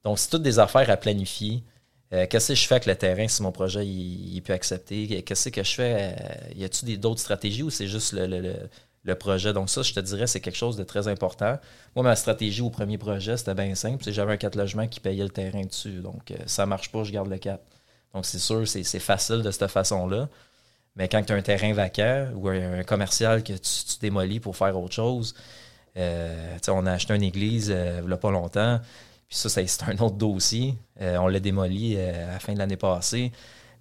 [0.03, 1.63] Donc, c'est toutes des affaires à planifier.
[2.10, 5.21] Qu'est-ce que je fais avec le terrain si mon projet il, peut accepter?
[5.23, 6.15] Qu'est-ce que je fais?
[6.55, 9.51] y a-t-il d'autres stratégies ou c'est juste le projet?
[9.51, 11.60] Donc ça, je te dirais, c'est quelque chose de très important.
[11.95, 14.10] Moi, ma stratégie au premier projet, c'était bien simple.
[14.10, 15.99] J'avais un 4 logements qui payait le terrain dessus.
[15.99, 17.62] Donc, euh, ça marche pas, je garde le 4.
[18.13, 20.29] Donc, c'est sûr, c'est facile de cette façon-là.
[20.95, 24.77] Mais quand tu as un terrain vacant ou un, commercial que tu, démolis pour faire
[24.77, 25.36] autre chose,
[25.95, 28.79] euh, on a acheté une église euh, il n'y a pas longtemps.
[29.27, 30.75] Puis ça, c'est un autre dossier.
[30.99, 33.31] on l'a démoli à la fin de l'année passée.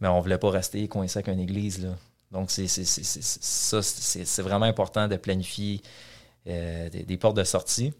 [0.00, 1.82] Mais on ne voulait pas rester coincé avec une église.
[1.82, 1.90] Là.
[2.32, 5.80] Donc, c'est ça, c'est vraiment important de planifier
[6.48, 7.94] euh, des, portes de sortie.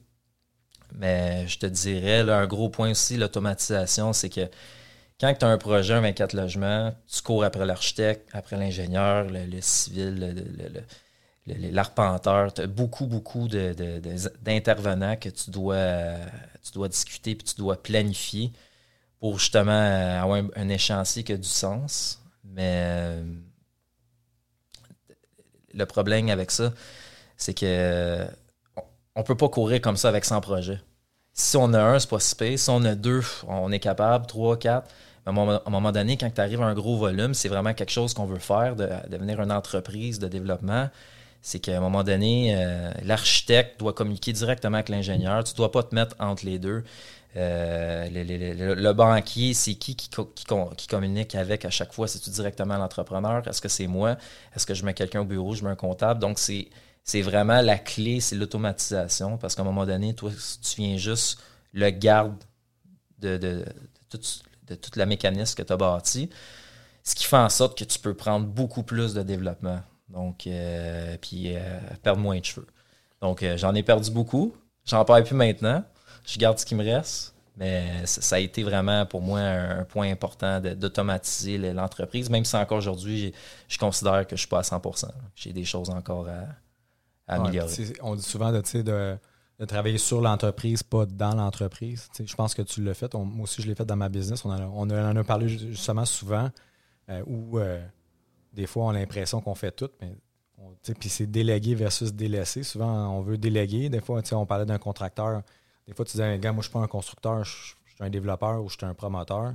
[0.95, 4.49] Mais je te dirais, là, un gros point aussi, l'automatisation, c'est que
[5.21, 9.61] quand tu as un projet, un 24 logements, tu cours après l'architecte, après l'ingénieur, le,
[9.61, 10.45] civil,
[11.47, 12.53] l'arpenteur.
[12.53, 15.77] Tu as beaucoup, beaucoup d'intervenants de, que tu dois,
[16.67, 18.53] tu dois discuter puis tu dois planifier
[19.21, 19.73] pour justement
[20.21, 22.23] avoir un, un échéancier qui a du sens.
[22.45, 23.23] Mais
[25.75, 26.73] le problème avec ça,
[27.37, 28.27] c'est que
[29.15, 30.81] on peut pas courir comme ça avec 100 projets.
[31.33, 34.27] Si on a un, c'est pas si Si on a deux, on est capable.
[34.27, 34.89] Trois, quatre.
[35.25, 38.15] À un moment donné, quand tu arrives à un gros volume, c'est vraiment quelque chose
[38.15, 40.89] qu'on veut faire, de, devenir une entreprise de développement.
[41.43, 45.45] C'est qu'à un moment donné, euh, l'architecte doit communiquer directement avec l'ingénieur.
[45.45, 46.83] Tu ne dois pas te mettre entre les deux.
[47.37, 48.09] Euh,
[48.75, 50.09] le, banquier, c'est qui qui,
[50.89, 52.09] communique avec à chaque fois?
[52.09, 53.47] C'est-tu directement l'entrepreneur?
[53.47, 54.17] Est-ce que c'est moi?
[54.55, 55.55] Est-ce que je mets quelqu'un au bureau?
[55.55, 56.19] Je mets un comptable?
[56.19, 59.37] Donc, c'est, vraiment la clé, c'est l'automatisation.
[59.37, 60.31] Parce qu'à un moment donné, toi,
[60.63, 61.39] tu viens juste
[61.73, 62.43] le garde
[63.19, 63.65] de,
[64.11, 66.31] toute la mécanisme que tu as bâti,
[67.05, 69.81] ce qui fait en sorte que tu peux prendre beaucoup plus de développement.
[70.09, 72.67] Donc, euh, puis euh, perdre moins de cheveux.
[73.21, 74.55] Donc, j'en ai perdu beaucoup.
[74.85, 75.83] J'en perds plus maintenant
[76.27, 77.35] je garde ce qui me reste.
[77.59, 82.77] Mais ça a été vraiment pour moi un, point important d'automatiser l'entreprise, même si encore
[82.77, 83.33] aujourd'hui,
[83.67, 87.73] je considère que je ne suis pas à 100% J'ai des choses encore à, améliorer.
[88.03, 92.11] on dit souvent de, de, travailler sur l'entreprise, pas dans l'entreprise.
[92.23, 93.15] Je pense que tu l'as fait.
[93.15, 94.45] moi aussi, je l'ai fait dans ma business.
[94.45, 96.51] On, en a parlé justement souvent
[97.09, 97.81] euh, où euh,
[98.57, 100.13] des fois, on a l'impression qu'on fait tout, mais
[100.99, 102.63] puis c'est délégué versus délaissé.
[102.63, 103.89] Souvent, on veut déléguer.
[103.89, 105.43] Des fois, on parlait d'un contracteur
[105.87, 108.63] des fois, tu dis, gars, moi, je suis pas un constructeur, je suis un développeur
[108.63, 109.55] ou je suis un promoteur.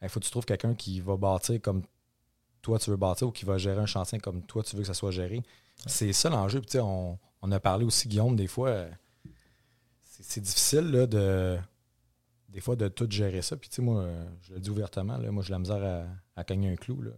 [0.00, 1.82] Il faut que tu trouves quelqu'un qui va bâtir comme
[2.62, 4.86] toi, tu veux bâtir ou qui va gérer un chantier comme toi, tu veux que
[4.86, 5.42] ça soit géré.
[5.86, 6.62] C'est ça l'enjeu.
[6.76, 8.86] On, on a parlé aussi, Guillaume, des fois,
[10.10, 11.58] c'est difficile là, de
[12.48, 13.56] des fois de tout gérer ça.
[13.56, 14.08] Puis, moi,
[14.40, 17.02] je le dis ouvertement, là, moi, j'ai la misère à, à cogner un clou.
[17.02, 17.10] Là,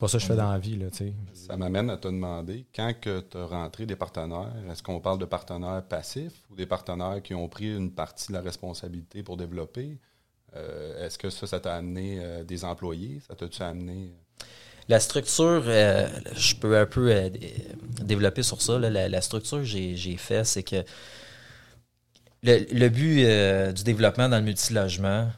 [0.00, 0.76] pas ça que je fais dans la vie.
[0.76, 0.86] Là,
[1.34, 5.26] ça m'amène à te demander, quand tu as rentré des partenaires, est-ce qu'on parle de
[5.26, 9.98] partenaires passifs ou des partenaires qui ont pris une partie de la responsabilité pour développer?
[10.56, 13.20] Euh, est-ce que ça, ça t'a amené euh, des employés?
[13.28, 14.06] Ça t'a-tu amené...
[14.06, 14.44] Euh?
[14.88, 17.30] La structure, je peux un peu
[18.02, 18.76] développer sur ça.
[18.78, 20.82] La, structure que j'ai fait, c'est que
[22.42, 25.30] le, le but du développement dans le multilogement,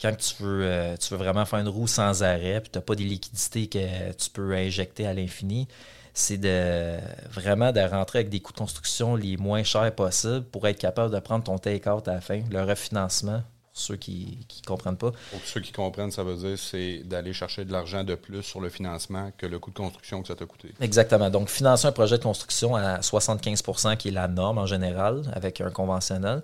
[0.00, 2.82] quand tu veux, euh, tu veux vraiment faire une roue sans arrêt, puis tu n'as
[2.82, 5.66] pas des liquidités que tu peux injecter à l'infini,
[6.14, 6.98] c'est de
[7.30, 11.14] vraiment de rentrer avec des coûts de construction les moins chers possibles pour être capable
[11.14, 15.12] de prendre ton take-out à la fin, le refinancement, pour ceux qui ne comprennent pas.
[15.30, 18.60] Pour ceux qui comprennent, ça veut dire c'est d'aller chercher de l'argent de plus sur
[18.60, 20.74] le financement que le coût de construction que ça t'a coûté.
[20.80, 21.30] Exactement.
[21.30, 25.60] Donc, financer un projet de construction à 75% qui est la norme en général avec
[25.60, 26.42] un conventionnel.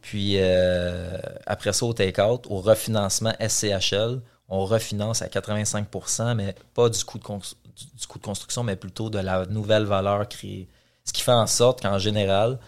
[0.00, 6.88] Puis euh, après ça, au take-out, au refinancement SCHL, on refinance à 85% mais pas
[6.88, 10.68] du coût, de construction, mais plutôt de la nouvelle valeur créée.
[11.04, 12.58] Ce qui fait en sorte qu'en général,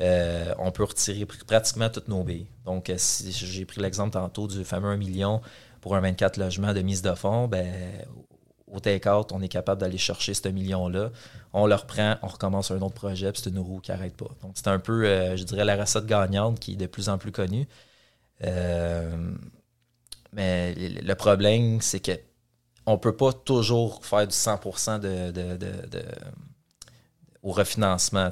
[0.00, 2.46] euh, on peut retirer pratiquement toutes nos billes.
[2.64, 5.40] Donc, euh, si j'ai pris l'exemple tantôt du fameux 1 million
[5.80, 7.66] pour un 24 logements de mise de fonds, ben,
[8.74, 11.10] au take-out, on est capable d'aller chercher ce million-là.
[11.52, 14.28] On le reprend, on recommence un autre projet, puis c'est une roue qui n'arrête pas.
[14.42, 17.16] Donc, c'est un peu, euh, je dirais, la recette gagnante qui est de plus en
[17.16, 17.68] plus connue.
[18.44, 19.32] Euh,
[20.32, 22.18] mais le problème, c'est que
[22.86, 25.32] on peut pas toujours faire du 100% de,
[27.42, 28.30] au refinancement.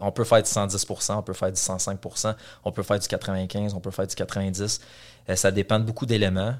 [0.00, 3.74] On peut faire du 110%, on peut faire du 105%, on peut faire du 95%,
[3.74, 4.80] on peut faire du 90%.
[5.28, 6.54] Euh, ça dépend de beaucoup d'éléments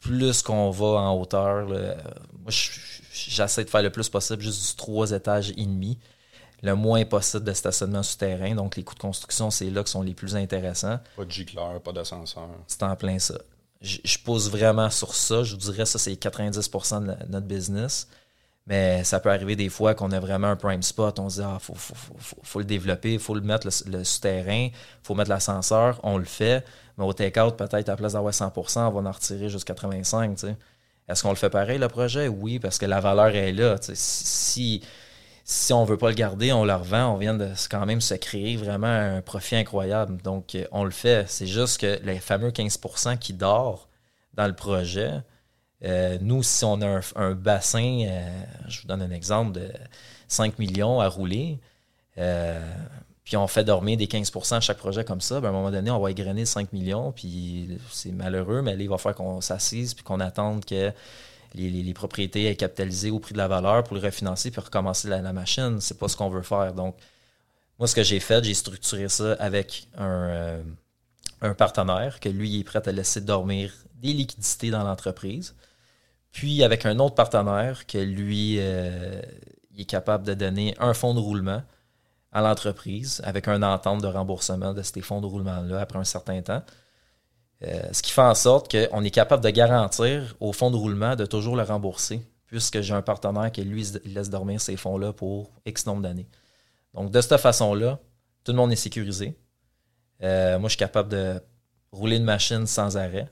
[0.00, 2.50] plus qu'on va en hauteur, moi,
[3.12, 5.98] j'essaie de faire le plus possible juste du trois étages et demi.
[6.62, 8.54] Le moins possible de stationnement souterrain.
[8.54, 10.98] Donc, les coûts de construction, c'est là qui sont les plus intéressants.
[11.16, 12.48] Pas de gicleur, pas d'ascenseur.
[12.66, 13.34] C'est en plein ça.
[13.82, 15.42] Je, pose vraiment sur ça.
[15.42, 18.08] Je vous dirais, ça, c'est 90% de notre business.
[18.66, 21.18] Mais ça peut arriver des fois qu'on a vraiment un prime spot.
[21.20, 24.72] On se dit, ah, faut, faut, le développer, il faut le mettre le, souterrain, il
[25.04, 26.00] faut mettre l'ascenseur.
[26.02, 26.64] On le fait.
[26.98, 30.38] Mais au take-out, peut-être à place d'avoir 100% on va en retirer jusqu'à 85
[31.08, 32.26] Est-ce qu'on le fait pareil, le projet?
[32.26, 33.76] Oui, parce que la valeur est là.
[33.80, 34.82] Si,
[35.44, 38.00] si on ne veut pas le garder, on le revend, on vient de quand même
[38.00, 40.20] se créer vraiment un profit incroyable.
[40.22, 41.24] Donc, on le fait.
[41.28, 43.88] C'est juste que les fameux 15% qui dort
[44.34, 45.12] dans le projet,
[45.84, 49.70] euh, nous, si on a un, bassin, euh, je vous donne un exemple de
[50.28, 51.58] 5 millions à rouler,
[53.24, 55.70] puis on fait dormir des 15% à chaque projet comme ça, ben, à un moment
[55.70, 59.40] donné, on va égrener 5 millions, puis c'est malheureux, mais là, il va falloir qu'on
[59.40, 60.92] s'assise puis qu'on attende que
[61.54, 65.32] les, propriétés aient capitalisé au prix de la valeur pour le refinancer puis recommencer la,
[65.32, 65.80] machine.
[65.80, 66.72] C'est pas ce qu'on veut faire.
[66.74, 66.96] Donc,
[67.78, 70.62] moi, ce que j'ai fait, j'ai structuré ça avec un, euh,
[71.40, 75.54] un partenaire que lui, il est prêt à laisser dormir des liquidités dans l'entreprise.
[76.32, 79.20] Puis avec un autre partenaire que lui, euh,
[79.72, 81.62] il est capable de donner un fonds de roulement
[82.32, 86.42] à l'entreprise avec un entente de remboursement de ces fonds de roulement-là après un certain
[86.42, 86.62] temps.
[87.62, 91.16] Euh, ce qui fait en sorte qu'on est capable de garantir au fonds de roulement
[91.16, 95.50] de toujours le rembourser, puisque j'ai un partenaire qui, lui, laisse dormir ces fonds-là pour
[95.64, 96.28] X nombre d'années.
[96.92, 97.98] Donc, de cette façon-là,
[98.44, 99.38] tout le monde est sécurisé.
[100.22, 101.40] Euh, moi, je suis capable de
[101.92, 103.30] rouler une machine sans arrêt.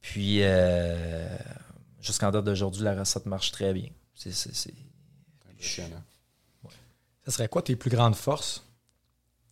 [0.00, 1.28] Puis, euh,
[2.00, 3.88] jusqu'en date d'aujourd'hui, la recette marche très bien.
[4.14, 4.32] C'est
[7.28, 8.64] ce serait quoi tes plus grandes forces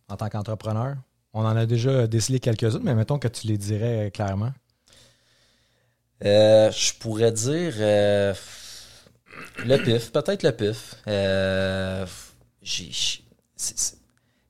[0.09, 0.95] en tant qu'entrepreneur?
[1.33, 4.51] On en a déjà décelé quelques-unes, mais mettons que tu les dirais clairement.
[6.25, 8.33] Euh, je pourrais dire euh,
[9.63, 10.95] le pif, peut-être le pif.
[11.07, 12.05] Euh,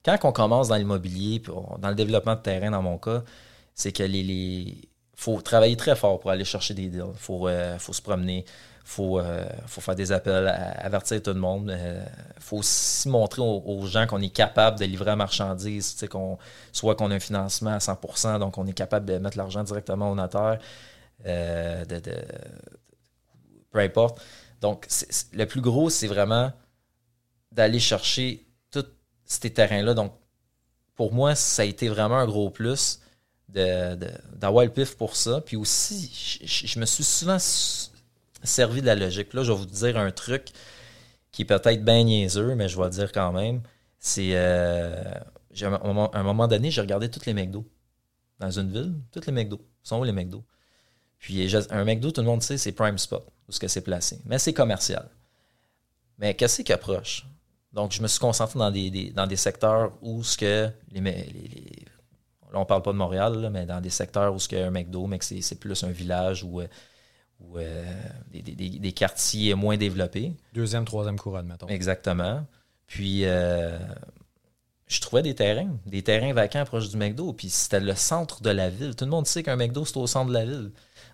[0.06, 1.42] quand on commence dans l'immobilier,
[1.80, 3.24] dans le développement de terrain, dans mon cas,
[3.76, 4.78] c'est que les,
[5.17, 7.03] faut travailler très fort pour aller chercher des deals.
[7.13, 7.49] Il faut,
[7.80, 8.45] faut se promener
[8.88, 11.75] faut, euh, faut faire des appels, avertir tout le monde.
[11.77, 12.06] Il euh,
[12.39, 15.93] faut aussi montrer aux, gens qu'on est capable de livrer la marchandise,
[16.71, 20.10] soit qu'on a un financement à 100% donc on est capable de mettre l'argent directement
[20.10, 20.60] au notaire,
[21.25, 21.84] euh,
[23.71, 24.21] peu importe.
[24.62, 24.88] Donc,
[25.34, 26.53] le plus gros, c'est vraiment
[27.51, 28.86] d'aller chercher tous
[29.25, 29.95] ces terrains-là.
[29.95, 30.13] Donc,
[30.95, 33.01] pour moi, ça a été vraiment un gros plus
[33.50, 35.42] d'avoir le pif pour ça.
[35.42, 37.38] Puis aussi, je me suis souvent
[38.44, 39.34] servi de la logique.
[39.34, 40.50] là, je vais vous dire un truc
[41.32, 43.62] qui est peut-être bien niaiseux, mais je vais le dire quand même.
[44.00, 44.32] C'est.
[44.34, 45.14] Euh,
[45.64, 47.66] à un moment donné, j'ai regardé toutes les McDo
[48.40, 48.94] dans une ville.
[49.12, 49.60] Toutes les McDo.
[49.82, 50.44] sont où les McDo?
[51.20, 54.20] Puis un McDo, tout le monde sait, c'est Prime Spot, où ce que c'est placé.
[54.26, 55.10] Mais c'est commercial.
[56.20, 57.26] Mais qu'est-ce qui approche?
[57.74, 61.86] Donc, je me suis concentré dans des, dans des secteurs où ce que les,
[62.52, 64.68] là, on parle pas de Montréal, mais dans des secteurs où ce qu'il y a
[64.68, 66.68] un McDo, mais que c'est plus un village où euh,
[67.40, 67.86] ou euh,
[68.32, 70.34] des, quartiers moins développés.
[70.54, 71.68] Deuxième, troisième couronne, mettons.
[71.68, 72.46] Exactement.
[72.88, 73.78] Puis, euh,
[74.88, 77.34] je trouvais des terrains, des terrains vacants proches du McDo.
[77.34, 78.96] Puis, c'était le centre de la ville.
[78.96, 80.72] Tout le monde sait qu'un McDo, c'est au centre de la ville.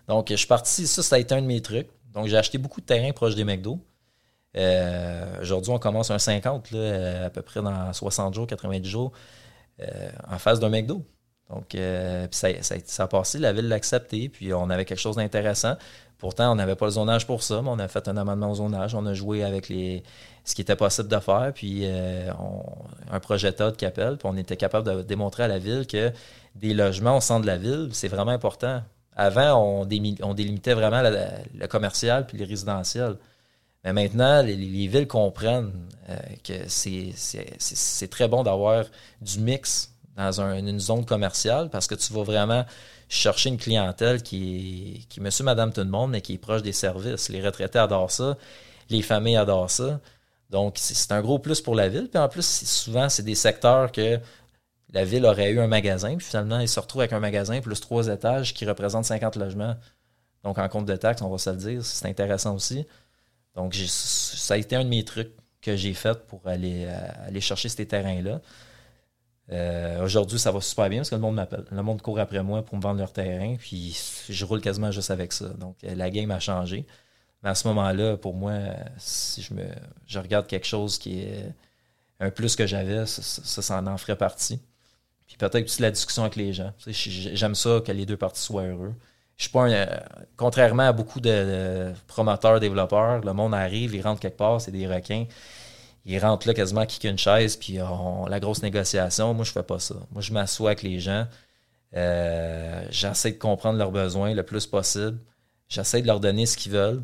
[0.08, 1.88] Donc, je suis parti, ça, ça a été un de mes trucs.
[2.12, 3.78] Donc, j'ai acheté beaucoup de terrains proches des McDo.
[4.56, 9.12] Euh, aujourd'hui, on commence un 50, là, à peu près dans 60 jours, 90 jours,
[10.28, 11.04] en face d'un McDo.
[11.50, 12.48] Donc, euh, ça,
[12.98, 15.76] a passé, la ville l'a accepté, puis on avait quelque chose d'intéressant.
[16.18, 18.54] Pourtant, on n'avait pas le zonage pour ça, mais on a fait un amendement au
[18.54, 18.94] zonage.
[18.94, 20.02] On a joué avec les,
[20.44, 22.30] ce qui était possible de faire, puis euh,
[23.10, 26.12] un projet TOD qui appelle, puis on était capable de démontrer à la ville que
[26.54, 28.82] des logements au centre de la ville, c'est vraiment important.
[29.16, 33.16] Avant, on, délimitait vraiment le commercial puis les résidentiels.
[33.84, 35.72] Mais maintenant, les, villes comprennent
[36.08, 38.86] euh, que c'est très bon d'avoir
[39.20, 42.64] du mix dans une zone commerciale parce que tu vas vraiment
[43.08, 46.62] chercher une clientèle qui est, qui monsieur, madame, tout le monde, mais qui est proche
[46.62, 47.28] des services.
[47.28, 48.36] Les retraités adorent ça,
[48.90, 50.00] les familles adorent ça.
[50.50, 52.08] Donc, c'est un gros plus pour la ville.
[52.08, 54.20] Puis en plus, souvent, c'est des secteurs que
[54.92, 57.80] la ville aurait eu un magasin, puis finalement, ils se retrouvent avec un magasin plus
[57.80, 59.74] trois étages qui représentent 50 logements.
[60.44, 62.86] Donc, en compte de taxes, on va se le dire, c'est intéressant aussi.
[63.56, 67.40] Donc, ça a été un de mes trucs que j'ai fait pour aller, euh, aller
[67.40, 68.40] chercher ces terrains-là.
[69.52, 71.64] Euh, aujourd'hui, ça va super bien parce que le monde m'appelle.
[71.70, 75.10] Le monde court après moi pour me vendre leur terrain, puis je roule quasiment juste
[75.10, 75.48] avec ça.
[75.48, 76.86] Donc, euh, la game a changé.
[77.42, 78.54] Mais à ce moment-là, pour moi,
[78.96, 79.64] si je me
[80.06, 81.52] je regarde quelque chose qui est
[82.20, 83.22] un plus que j'avais, ça,
[83.62, 84.60] ça, en ferait partie.
[85.26, 86.72] Puis peut-être aussi la discussion avec les gens.
[86.86, 88.94] J'aime ça que les deux parties soient heureux.
[89.36, 89.86] Je suis pas un,
[90.36, 94.86] contrairement à beaucoup de, promoteurs, développeurs, le monde arrive, il rentre quelque part, c'est des
[94.86, 95.26] requins.
[96.06, 97.78] Ils rentrent là quasiment qui une chaise, puis
[98.28, 99.32] la grosse négociation.
[99.32, 99.94] Moi, je fais pas ça.
[100.12, 101.26] Moi, je m'assois avec les gens.
[101.96, 105.18] Euh, j'essaie de comprendre leurs besoins le plus possible.
[105.68, 107.02] J'essaie de leur donner ce qu'ils veulent.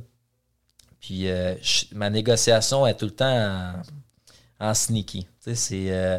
[1.00, 1.54] Puis euh,
[1.92, 3.72] ma négociation est tout le temps
[4.58, 5.26] en, sneaky.
[5.40, 6.18] c'est euh,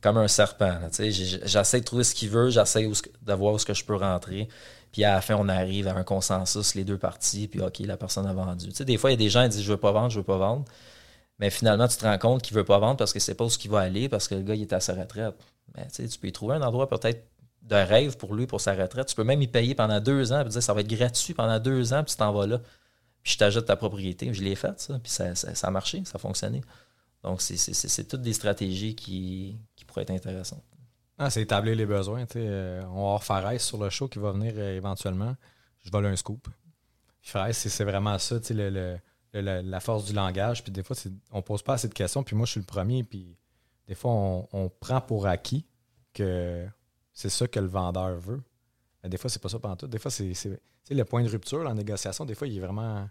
[0.00, 0.78] comme un serpent.
[1.00, 4.48] J'essaie de trouver ce qu'il veut, j'essaie de voir où ce que je peux rentrer.
[4.92, 7.96] Puis à la fin, on arrive à un consensus, les deux parties, puis OK, la
[7.96, 8.68] personne a vendu.
[8.68, 10.10] Tu sais, des fois, il y a des gens qui disent Je veux pas vendre,
[10.10, 10.64] je veux pas vendre.
[11.38, 13.48] Mais finalement, tu te rends compte qu'il veut pas vendre parce que c'est pas où
[13.48, 15.34] il va aller, parce que le gars, il est à sa retraite.
[15.76, 17.26] Mais tu peux y trouver un endroit peut-être
[17.62, 19.06] de rêve pour lui, pour sa retraite.
[19.08, 21.58] Tu peux même y payer pendant deux ans, puis dire ça va être gratuit pendant
[21.58, 22.60] deux ans, puis tu t'en vas là.
[23.22, 24.32] Puis je t'ajoute ta propriété.
[24.34, 26.60] Je l'ai fait, ça, puis ça, a marché, ça a fonctionné.
[27.22, 30.64] Donc, c'est toutes des stratégies qui, pourraient être intéressantes.
[31.18, 32.24] Ah, c'est établir les besoins.
[32.34, 35.36] Euh, on va avoir Fares sur le show qui va venir euh, éventuellement.
[35.84, 36.48] Je vole un scoop.
[37.20, 38.96] Fares, c'est vraiment ça, le,
[39.32, 40.62] la force du langage.
[40.62, 40.96] Puis des fois,
[41.30, 42.22] on pose pas assez de questions.
[42.22, 43.04] Puis moi, je suis le premier.
[43.04, 43.36] Puis
[43.86, 44.12] des fois,
[44.52, 45.66] on, prend pour acquis
[46.12, 46.66] que
[47.12, 48.42] c'est ça que le vendeur veut.
[49.02, 49.86] Mais des fois, c'est pas ça pendant tout.
[49.86, 52.24] Des fois, c'est le point de rupture, la négociation.
[52.24, 53.08] Des fois, il est vraiment,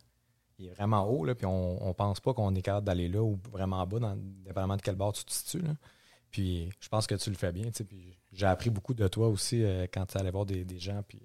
[0.58, 1.26] il est vraiment haut.
[1.26, 4.16] Là, puis on, on pense pas qu'on est capable d'aller là ou vraiment bas, dans,
[4.16, 5.62] dépendamment de quel bord tu te situes.
[5.62, 5.76] Là.
[6.32, 7.70] Puis je pense que tu le fais bien.
[7.72, 11.04] Puis j'ai appris beaucoup de toi aussi euh, quand tu allais voir des, gens.
[11.08, 11.22] Puis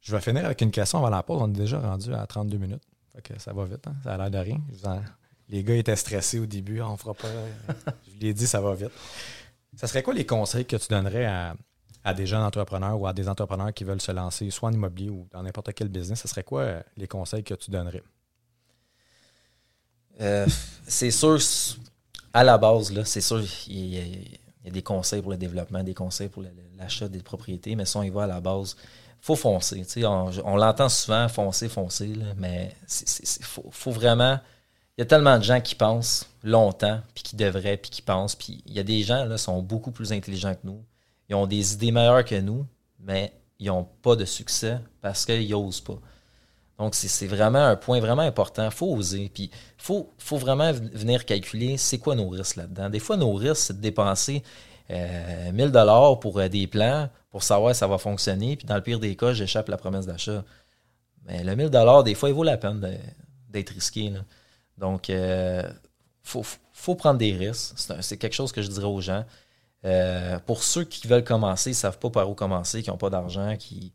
[0.00, 1.40] je vais finir avec une question avant la pause.
[1.40, 2.82] On est déjà rendu à 32 minutes.
[3.14, 3.86] Fait ça va vite.
[3.86, 3.94] Hein.
[4.02, 4.60] Ça a l'air de rien.
[5.48, 6.80] Les gars étaient stressés au début.
[6.80, 7.28] On fera pas.
[8.06, 8.92] je l'ai dit, ça va vite.
[9.76, 11.26] Ça serait quoi les conseils que tu donnerais
[12.04, 15.10] à, des jeunes entrepreneurs ou à des entrepreneurs qui veulent se lancer, soit en immobilier
[15.10, 16.20] ou dans n'importe quel business?
[16.20, 18.02] Ce serait quoi euh, les conseils que tu donnerais?
[20.20, 20.46] Euh,
[20.86, 21.38] c'est sûr,
[22.32, 23.98] à la base, c'est sûr, il y,
[24.66, 26.44] a, des conseils pour le développement, des conseils pour
[26.78, 28.76] l'achat des propriétés, mais si on y va à la base,
[29.22, 29.84] faut foncer.
[30.04, 32.74] On, on l'entend souvent, foncer, foncer, mais
[33.38, 34.38] il faut, vraiment.
[34.98, 38.34] Il y a tellement de gens qui pensent longtemps, puis qui devraient, puis qui pensent.
[38.34, 40.84] Puis il y a des gens là sont beaucoup plus intelligents que nous.
[41.28, 42.66] Ils ont des idées meilleures que nous,
[42.98, 45.98] mais ils n'ont pas de succès parce qu'ils n'osent pas.
[46.78, 48.64] Donc, c'est vraiment un point vraiment important.
[48.64, 49.30] Il faut oser.
[49.32, 52.90] Puis, il faut, faut, vraiment venir calculer c'est quoi nos risques là-dedans.
[52.90, 54.42] Des fois, nos risques, c'est de dépenser
[54.90, 58.56] euh, 1000 dollars pour euh, des plans pour savoir si ça va fonctionner.
[58.56, 60.44] Puis, dans le pire des cas, j'échappe la promesse d'achat.
[61.24, 62.80] Mais le 1000 dollars, des fois, il vaut la peine
[63.48, 64.12] d'être risqué.
[64.78, 65.68] Donc, il euh,
[66.22, 67.74] faut, prendre des risques.
[68.00, 69.24] C'est quelque chose que je dirais aux gens.
[69.84, 72.96] Euh, pour ceux qui veulent commencer, ils ne savent pas par où commencer, qui n'ont
[72.96, 73.92] pas d'argent, qui,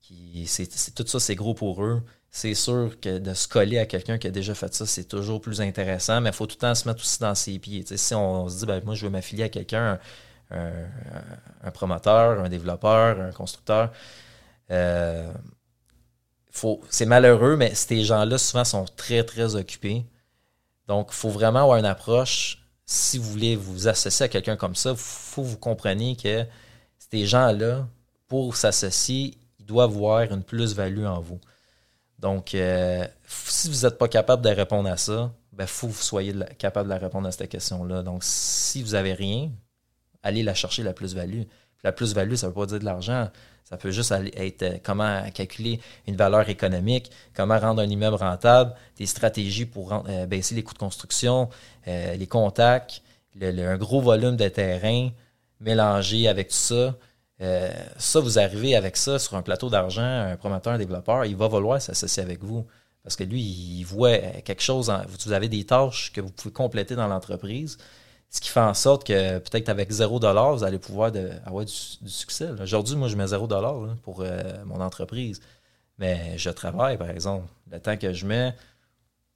[0.00, 2.00] qui c'est tout ça, c'est gros pour eux
[2.34, 5.40] c'est sûr que de se coller à quelqu'un qui a déjà fait ça, c'est toujours
[5.40, 7.84] plus intéressant, mais il faut tout le temps se mettre aussi dans ses pieds.
[7.86, 10.00] si on, se dit, ben, moi, je veux m'affilier à quelqu'un,
[10.50, 13.90] un, promoteur, un développeur, un constructeur,
[14.70, 15.32] euh,
[16.88, 20.06] c'est malheureux, mais ces gens-là, souvent, sont très, très occupés.
[20.86, 22.64] Donc, il faut vraiment avoir une approche.
[22.86, 26.44] Si vous voulez vous associer à quelqu'un comme ça, il faut que vous compreniez que
[26.98, 27.88] ces gens-là,
[28.28, 31.40] pour s'associer, ils doivent voir une plus-value en vous.
[32.18, 35.92] Donc, euh, si vous n'êtes pas capable de répondre à ça, il ben, faut que
[35.92, 38.02] vous soyez capable de répondre à cette question-là.
[38.02, 39.50] Donc, si vous n'avez rien,
[40.24, 41.42] allez la chercher, la plus-value.
[41.84, 43.30] La plus-value, ça ne veut pas dire de l'argent.
[43.64, 48.74] Ça peut juste être euh, comment calculer une valeur économique, comment rendre un immeuble rentable,
[48.98, 51.48] des stratégies pour euh, baisser les coûts de construction,
[51.86, 53.02] les contacts,
[53.40, 55.10] un gros volume de terrain
[55.60, 56.94] mélangé avec tout ça.
[57.40, 61.36] Euh, ça, vous arrivez avec ça sur un plateau d'argent, un promoteur, un développeur, il
[61.36, 62.66] va vouloir s'associer avec vous.
[63.02, 66.94] Parce que lui, il voit quelque chose, vous avez des tâches que vous pouvez compléter
[66.94, 67.76] dans l'entreprise,
[68.34, 71.12] ce qui fait en sorte que peut-être avec 0 vous allez pouvoir
[71.46, 72.50] avoir du, succès.
[72.60, 73.46] Aujourd'hui, moi, je mets 0
[74.02, 75.40] pour euh, mon entreprise.
[76.00, 77.46] Mais je travaille, par exemple.
[77.70, 78.52] Le temps que je mets,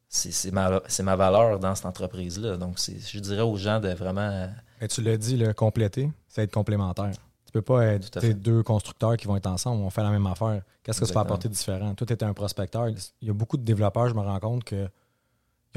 [0.09, 2.57] c'est ma, ma, valeur dans cette entreprise-là.
[2.57, 4.49] Donc, je dirais aux gens de vraiment.
[4.81, 7.13] Mais tu l'as dit, le compléter, c'est être complémentaire.
[7.47, 10.63] Tu peux pas être deux constructeurs qui vont être ensemble, on fait la même affaire.
[10.83, 11.95] Qu'est-ce que ça va apporter différent?
[11.95, 12.89] Toi, tu es un prospecteur.
[12.89, 14.89] Il y a beaucoup de développeurs, je me rends compte, que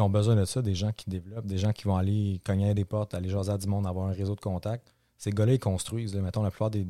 [0.01, 2.85] ont besoin de ça, des gens qui développent, des gens qui vont aller cogner des
[2.85, 4.93] portes, aller jaser à du monde, avoir un réseau de contacts.
[5.17, 6.15] Ces gars-là, ils construisent.
[6.15, 6.85] Mettons, la plupart des,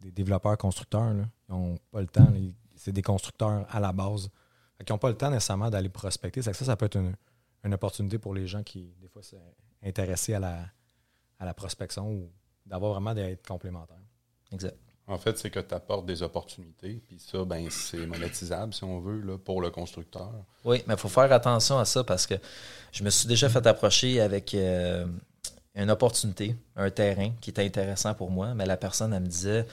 [0.00, 2.28] développeurs constructeurs, ils n'ont pas le temps.
[2.76, 4.30] C'est des constructeurs à la base.
[4.80, 6.42] Ils n'ont pas le temps nécessairement d'aller prospecter.
[6.42, 9.36] Ça, ça, peut être une, opportunité pour les gens qui, des fois, sont
[9.82, 10.66] à la,
[11.38, 12.30] à la prospection ou
[12.66, 13.96] d'avoir vraiment d'être complémentaires.
[14.52, 14.76] Exact.
[15.08, 19.00] En fait, c'est que tu apportes des opportunités, puis ça, ben, c'est monétisable, si on
[19.00, 20.32] veut, là, pour le constructeur.
[20.64, 22.34] Oui, mais il faut faire attention à ça parce que
[22.92, 25.04] je me suis déjà fait approcher avec euh,
[25.74, 29.66] une opportunité, un terrain qui était intéressant pour moi, mais la personne, elle me disait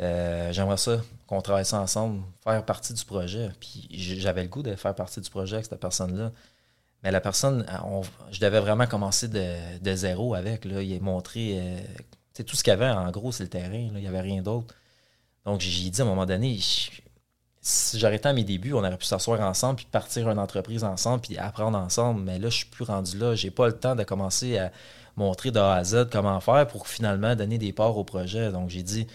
[0.00, 3.50] euh, J'aimerais ça qu'on travaille ça ensemble, faire partie du projet.
[3.60, 6.32] Puis j'avais le goût de faire partie du projet avec cette personne-là.
[7.02, 7.66] Mais la personne,
[8.30, 10.64] je devais vraiment commencer de, zéro avec.
[10.64, 10.82] Là.
[10.82, 11.78] Il est montré euh,
[12.34, 13.72] c'est tout ce qu'il y avait, en gros, c'est le terrain.
[13.72, 14.74] Il n'y avait rien d'autre.
[15.44, 16.58] Donc, j'ai dit à un moment donné,
[17.60, 21.22] si j'arrêtais à mes débuts, on aurait pu s'asseoir ensemble, puis partir une entreprise ensemble,
[21.22, 22.22] puis apprendre ensemble.
[22.22, 23.34] Mais là, je suis plus rendu là.
[23.34, 24.72] J'ai pas le temps de commencer à
[25.16, 28.50] montrer de A à Z comment faire pour finalement donner des parts au projet.
[28.50, 29.06] Donc, j'ai dit,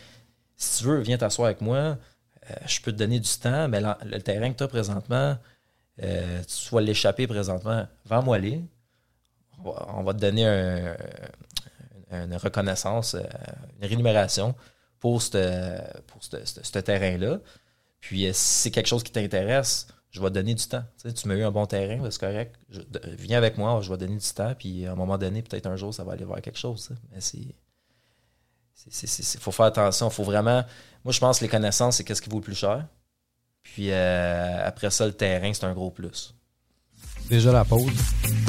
[0.56, 1.78] si tu veux, viens t'asseoir avec moi.
[1.78, 5.38] Euh, je peux te donner du temps, mais le terrain que tu as présentement,
[6.02, 7.86] euh, tu vas l'échapper présentement.
[8.06, 8.64] Vends-moi les.
[9.64, 10.96] On va te donner un,
[12.12, 13.24] une reconnaissance, euh,
[13.82, 14.56] une rémunération
[15.00, 17.40] pour ce terrain-là.
[18.00, 20.84] Puis euh, si c'est quelque chose qui t'intéresse, je vais te donner du temps.
[21.16, 22.56] Tu, m'as eu un bon terrain, c'est correct.
[23.04, 24.54] viens avec moi, je vais te donner du temps.
[24.58, 26.90] Puis à un moment donné, peut-être un jour, ça va aller voir quelque chose.
[27.12, 27.40] Mais c'est.
[29.04, 30.08] Il faut faire attention.
[30.08, 30.64] Il faut vraiment.
[31.04, 32.88] Moi, je pense que les connaissances, c'est qu'est-ce qui vaut le plus cher.
[33.62, 36.34] Puis euh, après ça, le terrain, c'est un gros plus
[37.30, 37.92] déjà la pause.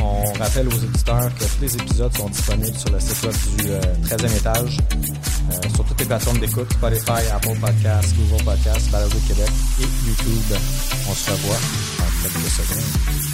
[0.03, 3.65] On rappelle aux éditeurs que tous les épisodes sont disponibles sur le site web du
[4.09, 4.79] 13e euh, étage,
[5.51, 9.51] euh, sur toutes les plateformes d'écoute, Spotify, Apple Podcasts, Google Podcasts, Balado Québec
[9.81, 10.57] et YouTube.
[11.09, 11.61] On se revoit
[12.01, 13.31] en quelques secondes.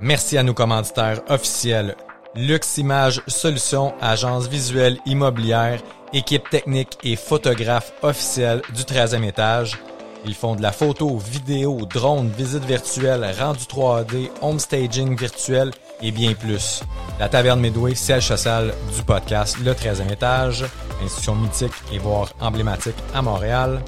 [0.00, 1.94] Merci à nos commanditaires officiels
[2.34, 5.80] Lux Image Solutions, agence visuelle immobilière,
[6.12, 9.78] équipe technique et photographe officielle du 13e étage.
[10.24, 16.12] Ils font de la photo, vidéo, drone, visite virtuelle, rendu 3D, home staging virtuel et
[16.12, 16.82] bien plus.
[17.18, 20.64] La Taverne Midway, siège social du podcast Le 13e étage,
[21.02, 23.82] institution mythique et voire emblématique à Montréal.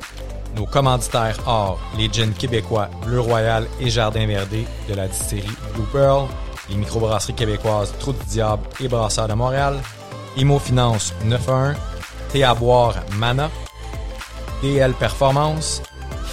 [0.57, 5.87] Nos commanditaires or, les gins québécois Bleu Royal et Jardin Verdé de la distillerie Blue
[5.93, 6.27] Pearl,
[6.69, 9.81] les microbrasseries québécoises Trou du Diable et Brasseurs de Montréal,
[10.37, 11.77] Imo Finance 91,
[12.33, 13.51] Thé à boire Mana,
[14.63, 15.83] DL Performance,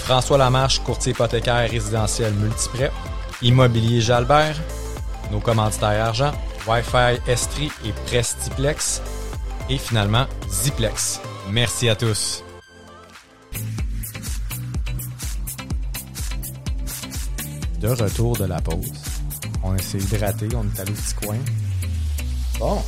[0.04, 2.92] François Lamarche, courtier hypothécaire résidentiel multiprêt,
[3.42, 4.58] Immobilier Jalbert,
[5.32, 6.32] nos commanditaires argent,
[6.68, 9.02] Wi-Fi Estrie et Prestiplex,
[9.70, 11.22] et finalement Ziplex.
[11.50, 12.44] Merci à tous.
[17.80, 18.92] De retour de la pause.
[19.64, 21.38] On s'est hydraté, on est allé au petit coin.
[22.60, 22.82] Bon.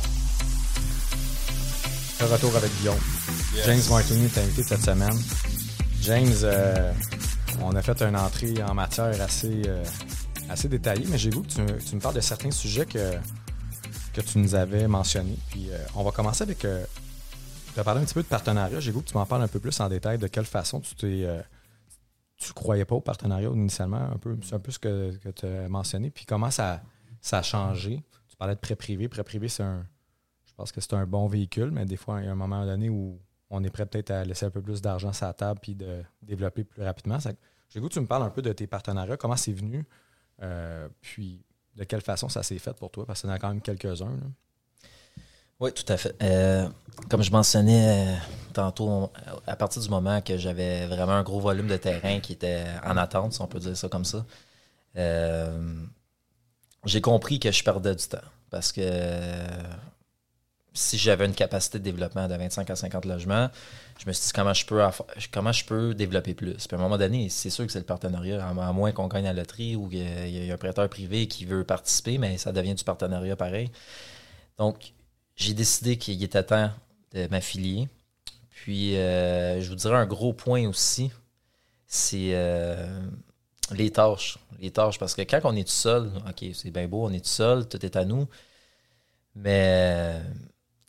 [2.20, 2.98] De retour avec Guillaume.
[3.64, 5.18] James Martini est invité cette semaine.
[6.04, 6.92] James, euh,
[7.62, 9.82] on a fait une entrée en matière assez, euh,
[10.50, 11.62] assez détaillée, mais j'ai vu que tu,
[11.96, 13.14] me parles de certains sujets que,
[14.12, 15.38] que tu nous avais mentionnés.
[15.48, 16.58] Puis euh, on va commencer avec.
[16.58, 18.80] tu as parlé un petit peu de partenariat.
[18.80, 20.94] J'ai vu que tu m'en parles un peu plus en détail de quelle façon tu
[20.94, 21.26] t'es.
[22.36, 25.70] tu croyais pas au partenariat initialement, un peu, c'est un peu ce que, tu as
[25.70, 26.10] mentionné.
[26.10, 26.82] Puis comment ça,
[27.22, 28.04] ça a changé?
[28.28, 29.08] Tu parlais de prêt privé.
[29.08, 29.86] Prêt privé, c'est un.
[30.44, 32.66] Je pense que c'est un bon véhicule, mais des fois, il y a un moment
[32.66, 33.18] donné où
[33.54, 36.02] on est prêt peut-être à laisser un peu plus d'argent sur la table puis de
[36.22, 37.18] développer plus rapidement.
[37.70, 39.86] J'ai goût que tu me parles un peu de tes partenariats, comment c'est venu,
[40.42, 41.40] euh, puis
[41.76, 43.60] de quelle façon ça s'est fait pour toi, parce qu'il y en a quand même
[43.60, 44.18] quelques-uns.
[45.60, 46.14] Oui, tout à fait.
[46.22, 46.68] Euh,
[47.08, 48.16] comme je mentionnais euh,
[48.52, 49.10] tantôt,
[49.46, 52.96] à partir du moment que j'avais vraiment un gros volume de terrain qui était en
[52.96, 54.26] attente, si on peut dire ça comme ça,
[56.84, 58.18] j'ai compris que je perdais du temps.
[58.50, 58.80] Parce que
[60.74, 63.48] si j'avais une capacité de développement de 25 à 50 logements,
[63.98, 64.82] je me suis dit comment je peux,
[65.32, 66.66] comment je peux développer plus?
[66.66, 69.24] Puis à un moment donné, c'est sûr que c'est le partenariat, à moins qu'on gagne
[69.24, 72.74] la loterie ou qu'il y a un prêteur privé qui veut participer, mais ça devient
[72.74, 73.70] du partenariat pareil.
[74.58, 74.92] Donc,
[75.36, 76.70] j'ai décidé qu'il était temps
[77.12, 77.88] de m'affilier.
[78.50, 81.12] Puis, euh, je vous dirais un gros point aussi,
[81.86, 83.00] c'est euh,
[83.70, 84.38] les tâches.
[84.58, 87.20] Les tâches, parce que quand on est tout seul, OK, c'est bien beau, on est
[87.20, 88.26] tout seul, tout est à nous,
[89.36, 90.20] mais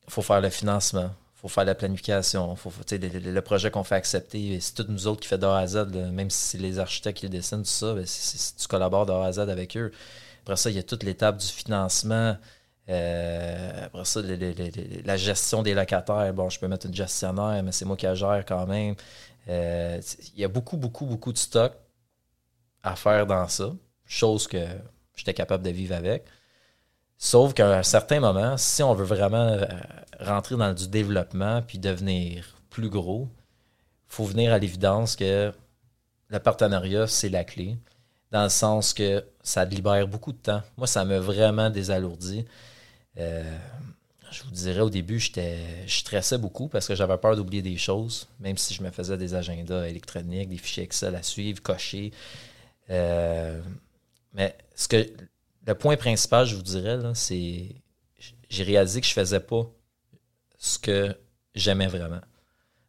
[0.08, 4.60] faut faire le financement, faut faire la planification, faut, le, le, projet qu'on fait accepter,
[4.60, 7.26] c'est tout nous autres qui fait de à Z, même si c'est les architectes qui
[7.26, 9.92] le dessinent, tout ça, ben, tu collabores de à Z avec eux.
[10.44, 12.38] Après ça, il y a toute l'étape du financement.
[12.88, 16.32] Euh, après ça, la gestion des locataires.
[16.34, 18.96] Bon, je peux mettre une gestionnaire, mais c'est moi qui la gère quand même.
[19.48, 20.00] Euh,
[20.36, 21.74] il y a beaucoup, beaucoup, beaucoup de stock
[22.84, 23.72] à faire dans ça.
[24.06, 24.64] Chose que
[25.16, 26.26] j'étais capable de vivre avec.
[27.18, 29.66] Sauf qu'à un certain moment, si on veut vraiment euh,
[30.20, 33.30] rentrer dans du développement puis devenir plus gros,
[34.10, 35.52] il faut venir à l'évidence que
[36.30, 37.78] le partenariat, c'est la clé
[38.32, 40.62] dans le sens que ça libère beaucoup de temps.
[40.78, 42.46] Moi, ça m'a vraiment désalourdi.
[43.18, 43.58] Euh,
[44.32, 47.78] je vous dirais, au début, j'étais, je stressais beaucoup parce que j'avais peur d'oublier des
[47.78, 52.12] choses, même si je me faisais des agendas électroniques, des fichiers Excel à suivre, cocher.
[52.90, 53.62] Euh,
[54.34, 55.08] mais ce que
[55.66, 57.76] le point principal, je vous dirais, c'est
[58.50, 59.66] j'ai réalisé que je faisais pas
[60.58, 61.16] ce que
[61.56, 62.22] j'aimais vraiment.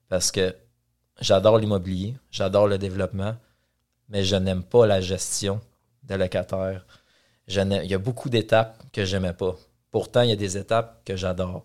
[0.09, 0.55] Parce que
[1.21, 3.37] j'adore l'immobilier, j'adore le développement,
[4.09, 5.61] mais je n'aime pas la gestion
[6.05, 6.87] de locataires.
[7.49, 9.57] il y a beaucoup d'étapes que je n'aimais pas.
[9.91, 11.65] Pourtant, il y a des étapes que j'adore.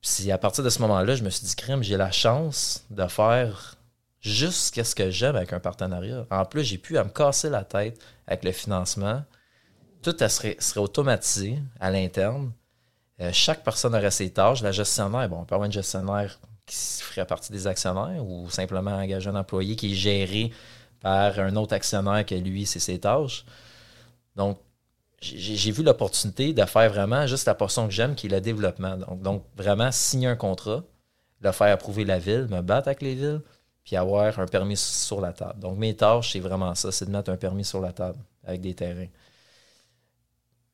[0.00, 3.06] Puis à partir de ce moment-là, je me suis dit, crème, j'ai la chance de
[3.06, 3.76] faire
[4.20, 6.26] juste ce que j'aime avec un partenariat.
[6.30, 9.24] En plus, j'ai pu à me casser la tête avec le financement.
[10.02, 12.52] Tout serait, automatisé à l'interne.
[13.20, 14.62] Euh, chaque personne aurait ses tâches.
[14.62, 18.92] La gestionnaire, bon, on peut avoir une gestionnaire qui ferait partie des actionnaires ou simplement
[18.92, 20.52] engager un employé qui est géré
[21.00, 23.44] par un autre actionnaire que lui, c'est ses tâches.
[24.36, 24.58] Donc,
[25.20, 28.96] j'ai vu l'opportunité de faire vraiment juste la portion que j'aime, qui est le développement.
[29.16, 30.84] Donc, vraiment signer un contrat,
[31.40, 33.40] le faire approuver la ville, me battre avec les villes,
[33.84, 35.58] puis avoir un permis sur la table.
[35.58, 38.60] Donc, mes tâches, c'est vraiment ça, c'est de mettre un permis sur la table avec
[38.60, 39.08] des terrains.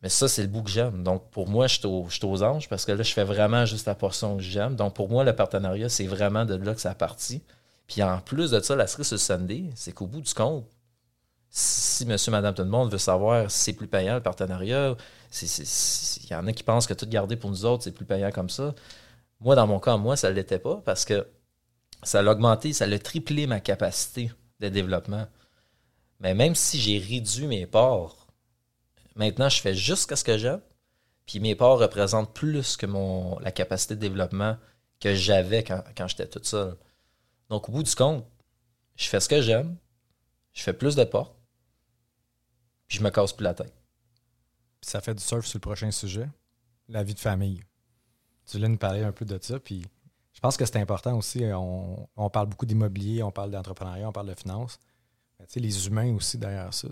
[0.04, 1.02] Mais ça, c'est le bout que j'aime.
[1.02, 3.94] Donc, pour moi, je suis, aux, anges parce que là, je fais vraiment juste la
[3.94, 4.76] portion que j'aime.
[4.76, 7.42] Donc, pour moi, le partenariat, c'est vraiment de là que ça partit.
[7.86, 10.66] Puis en plus de ça, la cerise sur Sunday, c'est qu'au bout du compte,
[11.48, 14.94] si monsieur, madame, tout le monde veut savoir si c'est plus payant le partenariat,
[15.40, 18.30] il y en a qui pensent que tout garder pour nous autres, c'est plus payant
[18.30, 18.74] comme ça.
[19.40, 21.26] Moi, dans mon cas, moi, ça ne l'était pas parce que
[22.02, 24.30] ça a augmenté, ça a triplé ma capacité
[24.60, 25.26] de développement.
[26.20, 28.23] Mais même si j'ai réduit mes parts,
[29.14, 30.60] maintenant, je fais juste ce que j'aime.
[31.26, 34.58] Puis mes parts représentent plus que mon, la capacité de développement
[35.00, 36.76] que j'avais quand, j'étais toute seule.
[37.48, 38.26] Donc, au bout du compte,
[38.96, 39.76] je fais ce que j'aime,
[40.52, 41.36] je fais plus de portes,
[42.86, 43.74] puis je me casse plus la tête.
[44.82, 46.28] Ça fait du surf sur le prochain sujet,
[46.88, 47.60] la vie de famille.
[48.46, 49.84] Tu voulais nous parler un peu de ça, puis
[50.32, 51.42] je pense que c'est important aussi.
[51.54, 54.78] On, parle beaucoup d'immobilier, on parle d'entrepreneuriat, on parle de finance.
[55.38, 56.88] Mais tu sais, les humains aussi derrière ça.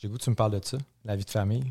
[0.00, 1.64] J'ai goût que tu me parles de ça, la vie de famille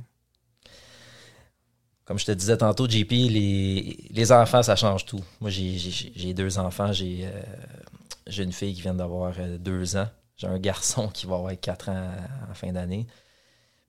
[2.05, 5.23] comme je te disais tantôt, JP, les, les enfants, ça change tout.
[5.41, 6.93] Moi, j'ai deux enfants.
[6.93, 10.07] J'ai euh, une fille qui vient d'avoir euh, deux ans.
[10.37, 12.11] J'ai un garçon qui va avoir quatre ans
[12.49, 13.07] en fin d'année.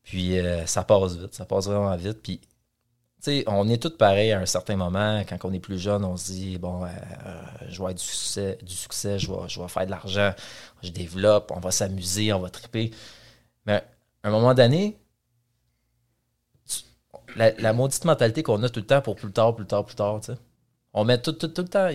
[0.03, 2.23] Puis euh, ça passe vite, ça passe vraiment vite.
[2.23, 2.47] Puis, tu
[3.21, 5.23] sais, on est tous pareils à un certain moment.
[5.29, 6.87] Quand on est plus jeune, on se dit, bon,
[7.63, 10.33] je vais avoir du succès, du succès je, vais, je vais faire de l'argent,
[10.83, 12.93] je développe, on va s'amuser, on va triper.
[13.67, 13.85] Mais
[14.27, 14.99] à un moment donné,
[17.37, 20.19] la, maudite mentalité qu'on a tout le temps pour plus tard, plus tard, plus tard.
[20.25, 20.35] sais.
[20.93, 21.89] On met tout, tout, tout le temps.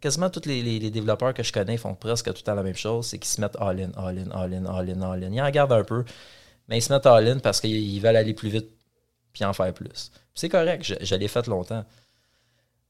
[0.00, 3.06] Quasiment tous les, développeurs que je connais font presque tout le temps la même chose,
[3.08, 5.32] c'est qu'ils se mettent all-in, all-in, all-in, all-in, all-in.
[5.32, 6.04] Ils en regardent un peu,
[6.68, 8.70] mais ils se mettent all-in parce qu'ils veulent aller plus vite
[9.32, 10.12] puis en faire plus.
[10.36, 11.84] C'est correct, je, je l'ai fait longtemps.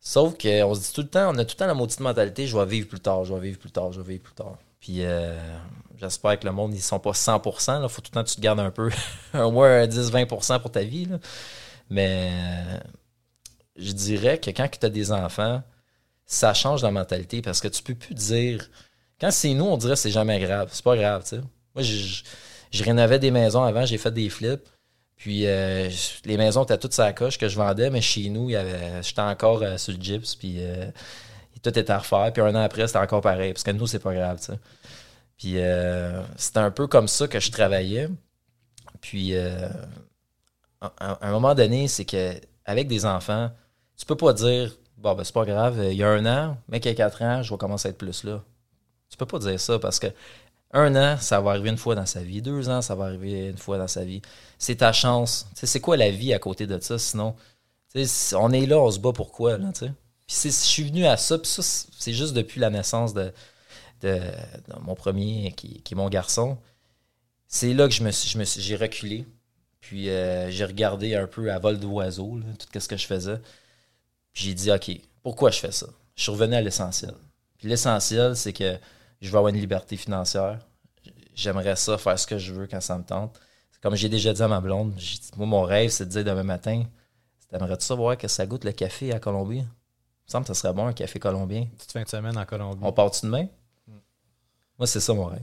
[0.00, 2.46] Sauf qu'on se dit tout le temps, on a tout le temps la maudite mentalité,
[2.46, 4.58] je vais vivre plus tard, je vais vivre plus tard, je vais vivre plus tard.
[4.84, 5.34] Puis euh,
[5.96, 7.82] j'espère que le monde, ils sont pas 100%.
[7.82, 8.90] Il faut tout le temps que tu te gardes un peu,
[9.34, 11.08] au moins 10-20% pour ta vie.
[11.88, 12.78] Mais euh,
[13.76, 15.62] je dirais que quand tu as des enfants,
[16.26, 18.68] ça change la mentalité parce que tu peux plus dire.
[19.18, 20.68] Quand c'est nous, on dirait que c'est jamais grave.
[20.70, 21.42] C'est pas grave, tu sais.
[21.74, 24.68] Moi, je, rénovais des maisons avant, j'ai fait des flips.
[25.16, 25.88] Puis euh,
[26.26, 29.94] les maisons étaient toutes sa coche que je vendais, mais chez nous, j'étais encore sur
[29.94, 30.34] le gyps.
[30.34, 30.58] Puis
[31.64, 32.32] tout était à refaire.
[32.32, 33.52] Puis un an après, c'était encore pareil.
[33.52, 34.54] Parce que nous, c'est pas grave, ça.
[35.38, 38.08] Puis euh, c'était un peu comme ça que je travaillais.
[39.00, 39.68] Puis euh,
[40.80, 42.34] à, un moment donné, c'est que
[42.64, 43.50] avec des enfants,
[43.96, 46.80] tu peux pas dire Bon, ben c'est pas grave, il y a un an, mais
[46.80, 48.42] qu'il y a quatre ans, je vais commencer à être plus là.
[49.10, 50.06] Tu peux pas dire ça parce que
[50.72, 52.42] un an, ça va arriver une fois dans sa vie.
[52.42, 54.22] Deux ans, ça va arriver une fois dans sa vie.
[54.58, 55.46] C'est ta chance.
[55.54, 56.98] c'est quoi la vie à côté de ça?
[56.98, 57.34] Sinon,
[58.34, 59.92] on est là, on se bat pourquoi, là, tu sais?
[60.42, 63.32] Je suis venu à ça, puis ça, c'est juste depuis la naissance de,
[64.80, 66.58] mon premier, qui, est mon garçon.
[67.46, 69.26] C'est là que je me suis, j'ai reculé.
[69.80, 73.38] Puis euh, j'ai regardé un peu à vol d'oiseau, tout ce que je faisais.
[74.32, 74.90] Puis j'ai dit, OK,
[75.22, 75.86] pourquoi je fais ça?
[76.16, 77.14] Je suis revenu à l'essentiel.
[77.58, 78.78] Puis l'essentiel, c'est que
[79.20, 80.58] je veux avoir une liberté financière.
[81.34, 83.38] J'aimerais ça, faire ce que je veux quand ça me tente.
[83.82, 84.94] Comme j'ai déjà dit à ma blonde,
[85.36, 86.84] moi, mon rêve, c'est de dire demain matin,
[87.50, 89.64] t'aimerais-tu savoir que ça goûte le café à Colombie?
[90.26, 91.66] Me semble que ça serait bon, un café colombien.
[91.78, 92.80] Tu te fais une semaine en Colombie.
[92.82, 93.46] On part-tu demain?
[94.78, 95.42] Moi, c'est ça mon rêve.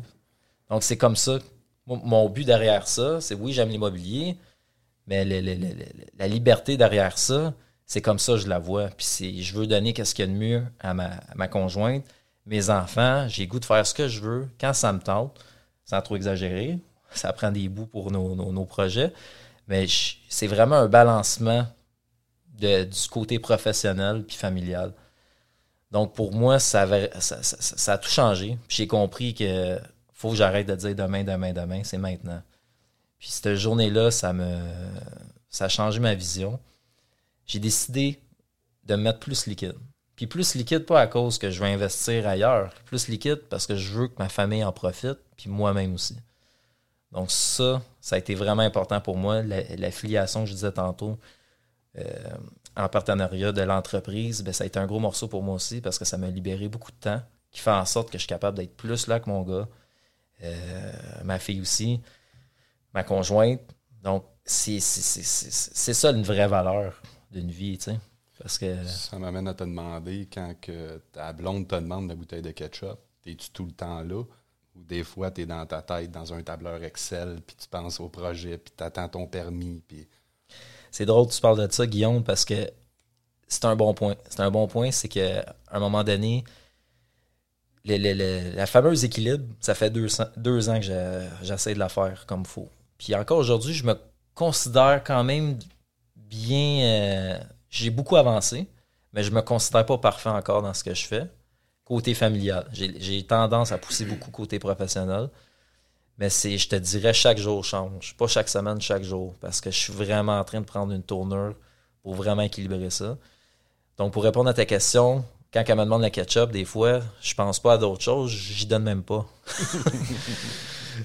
[0.70, 1.40] Donc, c'est comme ça
[1.86, 4.38] mon but derrière ça, c'est oui, j'aime l'immobilier,
[5.08, 7.54] mais la liberté derrière ça,
[7.86, 8.90] c'est comme ça que je la vois.
[8.90, 12.04] Puis je veux donner qu'est-ce qu'il y a de mieux à ma, conjointe,
[12.46, 15.38] mes enfants, j'ai goût de faire ce que je veux quand ça me tente,
[15.86, 16.80] sans trop exagérer.
[17.14, 19.12] Ça prend des bouts pour nos, projets,
[19.68, 19.86] mais
[20.30, 21.68] c'est vraiment un balancement
[22.52, 24.94] du côté professionnel puis familial.
[25.92, 28.58] Donc pour moi, ça, a tout changé.
[28.70, 29.80] J'ai compris que
[30.14, 32.42] faut que j'arrête de dire demain, demain, demain, c'est maintenant.
[33.20, 34.60] Puis cette journée-là, ça me
[35.50, 36.60] ça a changé ma vision.
[37.46, 38.20] J'ai décidé
[38.86, 39.76] de me mettre plus liquide.
[40.16, 43.76] Puis plus liquide, pas à cause que je veux investir ailleurs, plus liquide parce que
[43.76, 46.16] je veux que ma famille en profite, puis moi-même aussi.
[47.12, 49.42] Donc ça, ça a été vraiment important pour moi.
[49.42, 51.18] L'affiliation, je disais tantôt,
[52.76, 56.00] en partenariat de l'entreprise, ben, ça a été un gros morceau pour moi aussi parce
[56.00, 57.22] que ça m'a libéré beaucoup de temps,
[57.52, 59.68] qui fait en sorte que je suis capable d'être plus là que mon gars,
[60.44, 60.92] euh,
[61.24, 62.02] ma fille aussi,
[62.94, 63.62] ma conjointe.
[64.02, 68.00] Donc, c'est ça une vraie valeur d'une vie, tu sais.
[68.40, 68.84] Parce que...
[68.86, 72.98] Ça m'amène à te demander, quand que ta blonde te demande la bouteille de ketchup,
[73.26, 74.24] es-tu tout le temps là?
[74.76, 78.00] Ou des fois, tu es dans ta tête, dans un tableur Excel, puis tu penses
[78.00, 80.08] au projet, puis tu attends ton permis, puis...
[80.92, 82.70] C'est drôle que tu parles de ça, Guillaume, parce que
[83.48, 84.16] c'est un bon point.
[84.30, 86.44] C'est un bon point, c'est qu'à un moment donné,
[87.86, 92.70] la fameuse équilibre, ça fait deux, ans que j'essaie de la faire comme il faut.
[92.98, 93.96] Puis encore aujourd'hui, je me
[94.36, 95.58] considère quand même
[96.16, 96.84] bien.
[96.84, 97.40] Euh,
[97.70, 98.68] j'ai beaucoup avancé,
[99.14, 101.28] mais je me considère pas parfait encore dans ce que je fais.
[101.84, 102.68] Côté familial.
[102.72, 105.30] J'ai tendance à pousser beaucoup côté professionnel.
[106.22, 108.16] Mais c'est, je te dirais, chaque jour change.
[108.16, 109.34] Pas chaque semaine, chaque jour.
[109.42, 111.56] Parce que je suis vraiment en train de prendre une tournure
[112.04, 113.18] pour vraiment équilibrer ça.
[113.98, 117.34] Donc, pour répondre à ta question, quand elle me demande le ketchup, des fois, je
[117.34, 119.28] pense pas à d'autres choses, j'y donne même pas.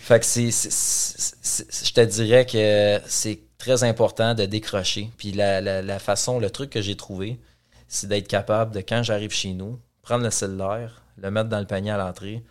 [0.01, 5.11] fait que c'est, je te dirais que c'est très important de décrocher.
[5.17, 7.41] Puis la, façon, le truc que j'ai trouvé,
[7.89, 11.67] c'est d'être capable de, quand j'arrive chez nous, prendre le cellulaire, le mettre dans le
[11.67, 12.45] panier à l'entrée,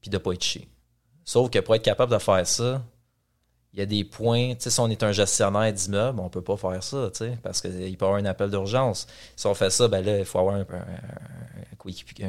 [0.00, 0.68] puis de pas être chier.
[1.24, 2.82] Sauf que pour être capable de faire ça,
[3.72, 6.82] il y a des points, si on est un gestionnaire d'immeuble, on peut pas faire
[6.82, 7.10] ça,
[7.42, 9.06] parce qu'il peut y avoir un appel d'urgence.
[9.34, 10.66] Si on fait ça, ben là, il faut avoir un,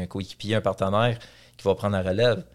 [0.07, 1.19] coéquipier, un, partenaire
[1.57, 2.45] qui va prendre la relève.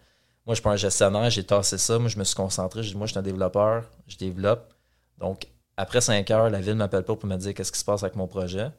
[0.45, 3.05] Moi, je suis pas un gestionnaire, j'ai tassé ça, moi, je me suis concentré, moi,
[3.05, 4.73] je suis un développeur, je développe.
[5.19, 5.45] Donc,
[5.77, 8.15] après cinq heures, la ville m'appelle pas pour me dire qu'est-ce qui se passe avec
[8.15, 8.71] mon projet.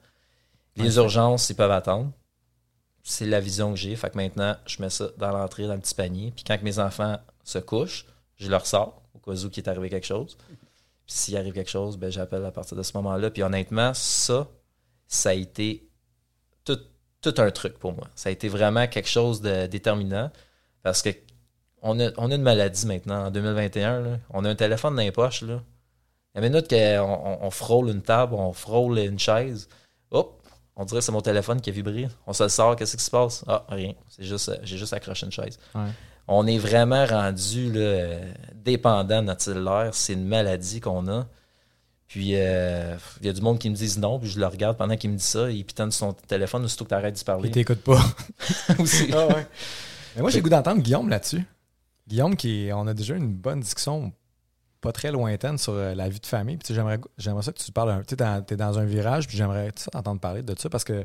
[0.74, 2.10] Les urgences, ils peuvent attendre.
[3.02, 3.94] C'est la vision que j'ai.
[3.94, 6.32] Fait que maintenant, je mets ça dans l'entrée, dans le petit panier.
[6.34, 9.90] Puis quand mes enfants se couchent, je leur sors au cas où qu'il est arrivé
[9.90, 10.36] quelque chose.
[11.06, 13.30] S'il arrive quelque chose, ben, j'appelle à partir de ce moment-là.
[13.30, 14.48] Puis honnêtement, ça,
[15.06, 15.88] ça a été
[16.64, 18.06] tout, un truc pour moi.
[18.14, 20.30] Ça a été vraiment quelque chose de déterminant
[20.82, 21.10] parce que
[21.82, 24.20] on a, on a une maladie maintenant, en 2021.
[24.30, 25.42] On a un téléphone dans les poches.
[25.42, 25.62] Là.
[26.34, 29.68] La minute qu'on on, frôle une table, on frôle une chaise,
[30.10, 30.42] hop,
[30.76, 32.08] on dirait que c'est mon téléphone qui a vibré.
[32.26, 33.44] On se le sort, qu'est-ce qui se passe?
[33.48, 33.94] Ah, rien.
[34.08, 35.58] C'est juste, j'ai juste accroché une chaise
[36.30, 37.72] on est vraiment rendu
[38.54, 39.90] dépendant de notre cellulaire.
[39.92, 41.26] C'est une maladie qu'on a.
[42.06, 44.76] Puis, euh, il y a du monde qui me dit non, puis je le regarde
[44.76, 47.48] pendant qu'il me dit ça, il pitonne son téléphone aussitôt que tu arrêtes de parler.
[47.48, 48.00] Il t'écoute pas.
[48.78, 49.10] Aussi.
[49.12, 49.28] Ah
[50.16, 51.44] Mais moi, j'ai goût d'entendre Guillaume là-dessus.
[52.08, 54.12] Guillaume, qui on a déjà une bonne discussion
[54.80, 56.56] pas très lointaine sur euh, la vie de famille.
[56.56, 58.04] Puis j'aimerais, j'aimerais ça que tu parles.
[58.06, 61.04] Tu es dans un virage, puis j'aimerais t'entendre parler de ça parce que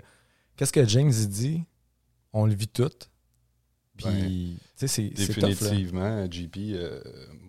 [0.56, 1.64] qu'est-ce que James dit?
[2.32, 2.92] On le vit tout.
[3.98, 7.02] Puis, c'est Définitivement, JP, euh,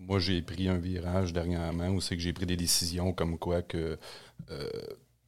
[0.07, 3.61] moi j'ai pris un virage dernièrement où c'est que j'ai pris des décisions comme quoi
[3.61, 3.97] que
[4.49, 4.69] euh,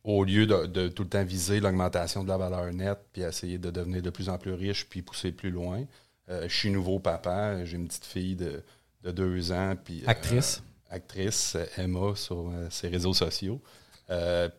[0.03, 3.69] au lieu de, tout le temps viser l'augmentation de la valeur nette, puis essayer de
[3.69, 5.83] devenir de plus en plus riche, puis pousser plus loin,
[6.29, 8.63] euh, je suis nouveau papa, j'ai une petite fille de,
[9.03, 9.75] deux ans.
[9.83, 10.63] Puis, actrice.
[10.89, 13.61] actrice, Emma, sur ses réseaux sociaux.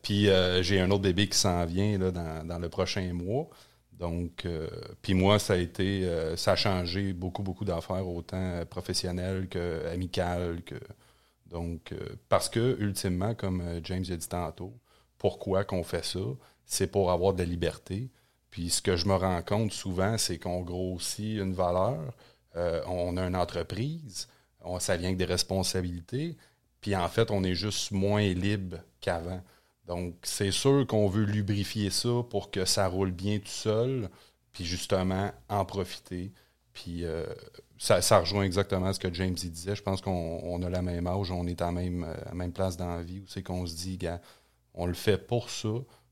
[0.02, 0.28] puis
[0.61, 3.48] j'ai un autre bébé qui s'en vient là, dans, dans, le prochain mois.
[4.01, 4.66] Donc, euh,
[5.03, 10.62] puis moi, ça a été, euh, ça a changé beaucoup, beaucoup d'affaires, autant professionnelles qu'amicales.
[10.64, 10.76] Que,
[11.46, 11.98] donc, euh,
[12.30, 14.72] parce que, ultimement, comme James a dit tantôt,
[15.18, 16.20] pourquoi qu'on fait ça?
[16.64, 18.11] C'est pour avoir de la liberté.
[18.51, 22.01] Puis ce que je me rends compte souvent, c'est qu'on grossit une valeur,
[22.57, 24.28] euh, on a une entreprise,
[24.78, 26.36] ça vient avec des responsabilités,
[26.80, 29.42] puis en fait, on est juste moins libre qu'avant.
[29.91, 34.09] Donc, c'est sûr qu'on veut lubrifier ça pour que ça roule bien tout seul,
[34.53, 36.30] puis justement en profiter.
[36.72, 37.26] Puis euh,
[37.76, 39.74] ça, rejoint exactement ce que James disait.
[39.74, 42.76] Je pense qu'on a la même âge, on est à la même, à même place
[42.76, 44.20] dans la vie où c'est qu'on se dit, gars,
[44.74, 45.70] on le fait pour ça,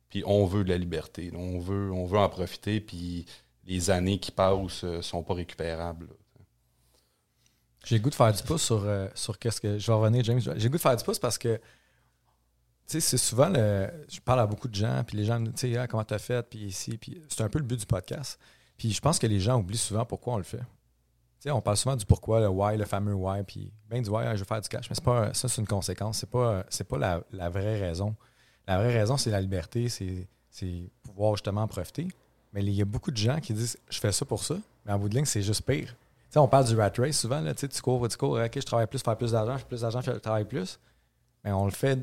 [0.09, 1.31] puis on veut de la liberté.
[1.37, 3.27] On veut, on veut en profiter, puis
[3.65, 6.09] les années qui passent ne euh, sont pas récupérables.
[7.85, 9.79] J'ai goût de faire du pouce sur, euh, sur qu'est-ce que.
[9.79, 10.41] Je vais revenir, James.
[10.57, 11.61] J'ai goût de faire du pouce parce que
[12.89, 13.89] sais, c'est souvent le.
[14.11, 16.49] Je parle à beaucoup de gens, puis les gens me disent, ah, comment t'as fait,
[16.49, 18.39] puis ici, puis c'est un peu le but du podcast.
[18.77, 20.59] Puis je pense que les gens oublient souvent pourquoi on le fait.
[20.59, 24.09] Tu sais, on parle souvent du pourquoi, le why, le fameux why, puis ben du
[24.09, 24.89] why, je veux faire du cash.
[24.89, 26.19] Mais c'est pas, ça, c'est une conséquence.
[26.19, 28.17] C'est pas, pas la, vraie raison.
[28.67, 32.09] La vraie raison, c'est la liberté, c'est, pouvoir justement en profiter.
[32.53, 34.93] Mais il y a beaucoup de gens qui disent, je fais ça pour ça, mais
[34.93, 35.89] en bout de ligne, c'est juste pire.
[35.89, 38.61] Tu sais, on parle du rat race souvent, là, tu cours, tu cours, ok, je
[38.61, 40.81] travaille plus, faire plus d'argent, je fais plus d'argent, je travaille plus.
[41.45, 41.99] Mais on le fait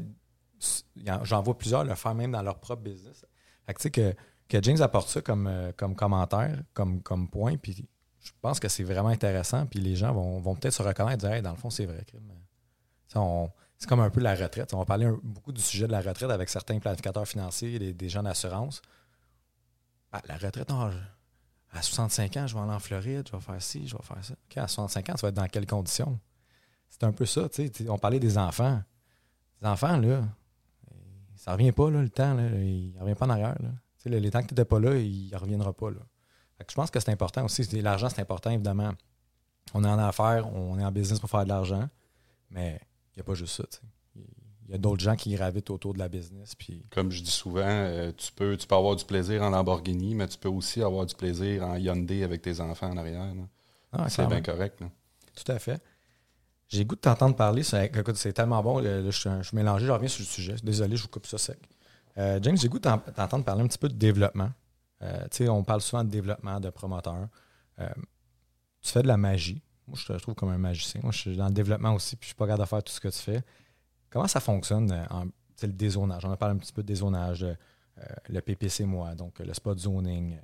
[1.24, 3.26] J'en vois plusieurs le faire même dans leur propre business.
[3.66, 4.16] Fait que tu sais que,
[4.47, 7.88] que James apporte ça comme, euh, comme commentaire, comme, comme point, puis
[8.20, 11.30] je pense que c'est vraiment intéressant, puis les gens vont, vont peut-être se reconnaître et
[11.30, 12.06] dire dans le fond, c'est vrai.
[13.78, 14.74] C'est comme un peu la retraite.
[14.74, 18.10] On va parler beaucoup du sujet de la retraite avec certains planificateurs financiers, des, des
[18.10, 18.82] gens d'assurance.
[20.12, 23.88] Ah, la retraite, à 65 ans, je vais aller en Floride, je vais faire ci,
[23.88, 24.34] je vais faire ça.
[24.62, 26.20] à 65 ans, tu vas être dans quelles conditions?
[26.89, 27.47] C'est un peu ça.
[27.89, 28.82] On parlait des enfants.
[29.62, 30.24] Les enfants, là,
[31.46, 32.34] ça revient pas, là, le temps.
[32.34, 33.56] Là, il revient pas en arrière.
[33.62, 33.70] Là.
[34.18, 35.91] les temps que tu n'étais pas là, il ne reviendra pas.
[35.91, 36.00] Là.
[36.68, 37.64] je pense que c'est important aussi.
[37.82, 38.93] L'argent, c'est important, évidemment.
[39.76, 41.88] On est en affaires, on est en business pour faire de l'argent,
[42.50, 42.82] mais
[43.14, 43.64] il n'y a pas juste ça.
[44.16, 46.56] Il y a d'autres gens qui gravitent autour de la business.
[46.56, 46.84] Puis...
[46.89, 50.28] Comme je dis souvent, euh, tu, peux, tu peux avoir du plaisir en Lamborghini, mais
[50.28, 53.32] tu peux aussi avoir du plaisir en Hyundai avec tes enfants en arrière.
[53.91, 54.84] Ah, c'est bien correct.
[55.36, 55.80] Tout à fait.
[56.68, 57.63] J'ai goût de t'entendre parler.
[57.63, 58.82] C'est tellement bon.
[58.82, 60.55] je, suis mélangé, je reviens sur le sujet.
[60.63, 61.59] Désolé, je vous coupe ça sec.
[62.18, 64.51] Euh, James, j'ai goût de t'entendre parler un petit peu de développement.
[65.01, 67.28] Euh, on parle souvent de développement, de promoteur.
[67.80, 67.89] Euh,
[68.82, 69.61] tu fais de la magie.
[69.88, 71.01] Moi, je te trouve comme un magicien.
[71.03, 72.93] Moi, je suis dans le développement aussi, puis je suis pas capable de faire tout
[72.93, 73.43] ce que tu fais.
[74.09, 75.26] Comment ça fonctionne, en,
[75.61, 76.26] le dézonage?
[76.26, 77.45] On a parlé un petit peu de dézonage,
[78.30, 80.39] le PPC, moi, donc le spot zoning,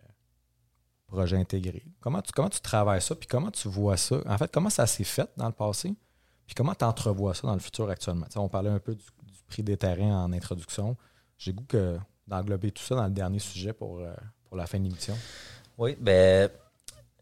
[1.08, 1.84] projet intégré.
[2.00, 4.22] Comment tu, comment tu travailles ça, puis comment tu vois ça?
[4.28, 5.96] En fait, comment ça s'est fait dans le passé?
[6.52, 8.26] Puis comment tu entrevois ça dans le futur actuellement?
[8.36, 9.06] on parlait un peu du,
[9.48, 10.98] prix des terrains en introduction.
[11.38, 11.66] J'ai goût
[12.28, 15.18] d'englober tout ça dans le dernier sujet pour, euh, pour la fin de l'émission.
[15.78, 16.50] Oui, ben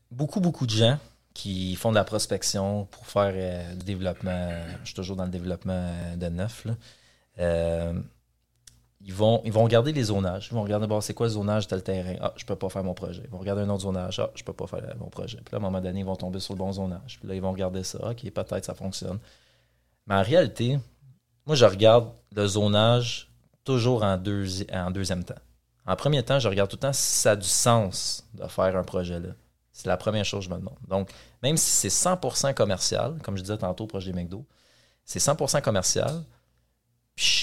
[0.09, 0.97] beaucoup, beaucoup de gens
[1.35, 4.49] qui font de la prospection pour faire euh, du développement.
[4.81, 6.65] Je suis toujours dans le développement euh, de neuf.
[6.65, 6.73] Là
[9.01, 10.49] ils vont, ils vont regarder les zonages.
[10.51, 12.15] Ils vont regarder, c'est quoi le zonage tel terrain?
[12.19, 13.21] Ah, je peux pas faire mon projet.
[13.23, 14.19] Ils vont regarder un autre zonage.
[14.19, 15.37] Ah, je peux pas faire mon projet.
[15.37, 17.17] Puis là, à un moment donné, ils vont tomber sur le bon zonage.
[17.19, 18.11] Puis là, ils vont regarder ça.
[18.11, 19.19] OK, peut-être ça fonctionne.
[20.05, 20.79] Mais en réalité,
[21.45, 23.31] moi, je regarde le zonage
[23.63, 24.21] toujours en,
[24.73, 25.35] en deuxième temps.
[25.85, 28.75] En premier temps, je regarde tout le temps si ça a du sens de faire
[28.75, 29.29] un projet là.
[29.71, 30.77] C'est la première chose que je me demande.
[30.89, 31.09] Donc,
[31.41, 34.45] même si c'est 100% commercial, comme je disais tantôt projet McDo,
[35.05, 36.21] c'est 100% commercial,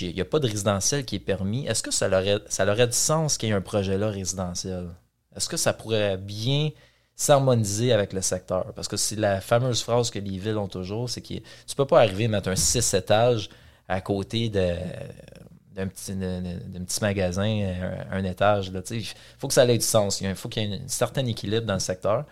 [0.00, 2.92] il n'y a pas de résidentiel qui est permis, est-ce que ça aurait, ça du
[2.92, 4.88] sens qu'il y ait un projet là résidentiel?
[5.34, 6.70] Est-ce que ça pourrait bien
[7.14, 8.72] s'harmoniser avec le secteur?
[8.74, 11.74] Parce que c'est la fameuse phrase que les villes ont toujours, c'est que tu ne
[11.76, 13.50] peux pas arriver à mettre un 6 étages
[13.88, 17.74] à côté d'un petit, petit, magasin,
[18.10, 18.72] un, étage.
[18.90, 19.04] Il
[19.38, 20.20] faut que ça ait du sens.
[20.20, 22.24] Il faut qu'il y ait un certain équilibre dans le secteur.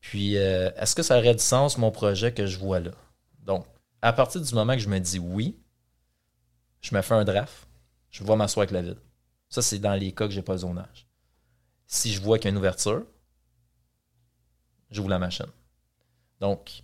[0.00, 2.90] Puis, euh, est-ce que ça aurait du sens, mon projet que je vois là?
[3.42, 3.64] Donc,
[4.02, 5.56] à partir du moment que je me dis oui,
[6.84, 7.66] je me fais un draft,
[8.10, 9.00] je vais m'asseoir avec la ville.
[9.48, 11.08] Ça, c'est dans les cas que j'ai pas le zonage.
[11.86, 13.04] Si je vois qu'il y a une ouverture,
[14.90, 15.46] j'ouvre la machine.
[16.40, 16.82] Donc,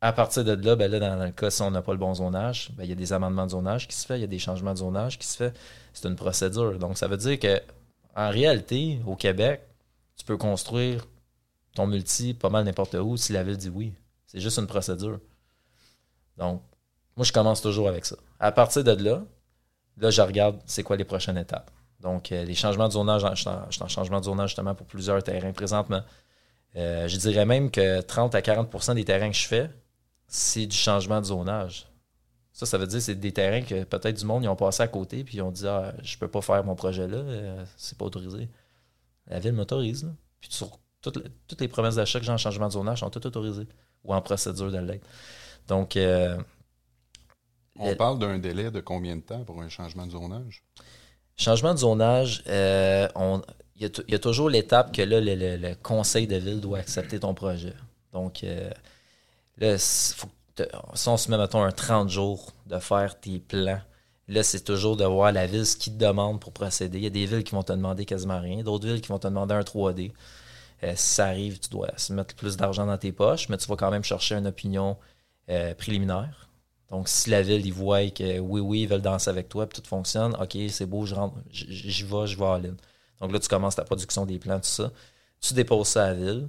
[0.00, 2.14] à partir de là, ben là, dans le cas, si on n'a pas le bon
[2.14, 4.28] zonage, ben, il y a des amendements de zonage qui se fait, il y a
[4.28, 5.56] des changements de zonage qui se fait.
[5.92, 6.78] C'est une procédure.
[6.80, 7.62] Donc, ça veut dire que
[8.16, 9.62] en réalité, au Québec,
[10.16, 11.06] tu peux construire
[11.76, 13.94] ton multi pas mal n'importe où si la ville dit oui.
[14.26, 15.20] C'est juste une procédure.
[16.38, 16.62] Donc,
[17.16, 18.16] moi, je commence toujours avec ça.
[18.40, 19.22] À partir de là,
[19.98, 21.70] là, je regarde c'est quoi les prochaines étapes.
[22.00, 23.40] Donc, euh, les changements de zonage, je
[23.70, 26.02] suis, en, changement de zonage justement pour plusieurs terrains présentement.
[26.74, 29.70] Euh, je dirais même que 30 à 40% des terrains que je fais,
[30.26, 31.86] c'est du changement de zonage.
[32.52, 34.82] Ça, ça veut dire que c'est des terrains que peut-être du monde, ils ont passé
[34.82, 37.64] à côté puis ils ont dit Ah, je peux pas faire mon projet là, euh,
[37.76, 38.48] c'est pas autorisé.
[39.28, 40.10] La ville m'autorise.
[40.40, 41.18] Puis sur toutes,
[41.60, 43.68] les promesses d'achat que j'ai en changement de zonage sont toutes autorisées
[44.04, 45.00] ou en procédure de.
[45.68, 45.96] Donc,
[47.78, 50.62] on parle d'un délai de combien de temps pour un changement de zonage?
[51.36, 53.08] Changement de zonage, euh,
[53.76, 57.74] il y, a toujours l'étape que là, le, conseil de ville doit accepter ton projet.
[58.12, 58.70] Donc, euh,
[59.58, 60.28] là, faut
[60.94, 63.80] si on se met, mettons, un 30 jours de faire tes plans,
[64.28, 66.98] là, c'est toujours de voir la ville ce qu'ils te demande pour procéder.
[66.98, 69.18] Il y a des villes qui vont te demander quasiment rien, d'autres villes qui vont
[69.18, 70.12] te demander un 3D.
[70.84, 73.68] Euh, si ça arrive, tu dois se mettre plus d'argent dans tes poches, mais tu
[73.68, 74.96] vas quand même chercher une opinion
[75.48, 76.48] euh, préliminaire.
[76.92, 79.80] Donc, si la ville, ils voient que oui, oui, ils veulent danser avec toi, puis
[79.80, 82.76] tout fonctionne, OK, c'est beau, je rentre, j'y vais, je vais à l'île.
[83.18, 84.92] Donc là, tu commences ta production des plans, tout ça.
[85.40, 86.48] Tu déposes ça à la ville,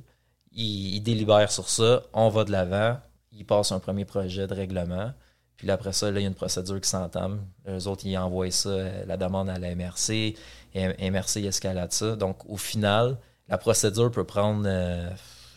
[0.52, 3.00] ils, délibèrent sur ça, on va de l'avant,
[3.32, 5.14] ils passent un premier projet de règlement.
[5.56, 7.46] Puis après ça, là, il y a une procédure qui s'entame.
[7.66, 10.36] Les autres, ils envoient ça, euh, la demande à la MRC.
[10.74, 12.18] Et MRC escalade ça.
[12.18, 13.18] Donc, au final,
[13.48, 15.10] la procédure peut prendre, euh,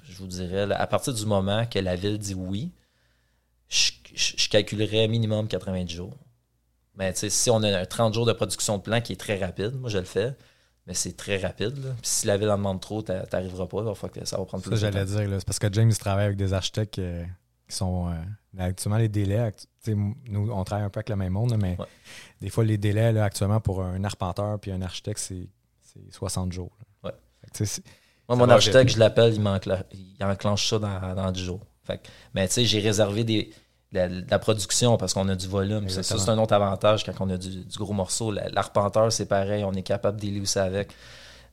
[0.04, 2.70] je vous dirais, à partir du moment que la ville dit oui,
[3.68, 6.16] je, calculerais minimum 90 jours.
[6.96, 9.90] Mais si on a 30 jours de production de plan qui est très rapide, moi
[9.90, 10.34] je le fais,
[10.86, 11.74] mais c'est très rapide.
[11.74, 13.94] Puis si la ville en demande trop, tu n'arriveras pas.
[14.24, 14.80] ça va prendre plus de temps.
[14.80, 17.24] j'allais dire, c'est parce que James travaille avec des architectes euh,
[17.68, 18.08] qui sont.
[18.08, 19.52] Euh, actuellement, les délais,
[19.88, 21.76] nous, on travaille un peu avec le même monde, mais
[22.40, 25.48] des fois, les délais là, actuellement pour un arpenteur puis un architecte, c'est
[26.10, 26.76] 60 jours.
[28.28, 29.34] Moi, mon architecte, je l'appelle,
[29.92, 31.60] il, enclenche ça dans, dans 10 jours.
[32.34, 33.50] Mais tu sais, j'ai réservé des,
[33.92, 35.88] la, production parce qu'on a du volume.
[35.88, 38.30] Ça, c'est un autre avantage quand on a du, gros morceau.
[38.30, 40.92] L'arpenteur, c'est pareil, on est capable de ça avec.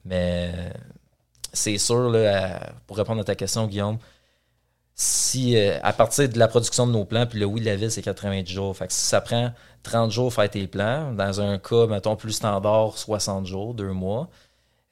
[0.06, 0.52] Mais
[1.54, 3.98] c'est sûr, là, pour répondre à ta question, Guillaume,
[4.96, 7.76] si euh, à partir de la production de nos plans, puis le oui de la
[7.76, 8.78] ville, c'est 90 jours.
[8.78, 9.52] Fait que si ça prend
[9.84, 14.30] 30 jours faire tes plans, dans un cas, mettons, plus standard, 60 jours, deux mois,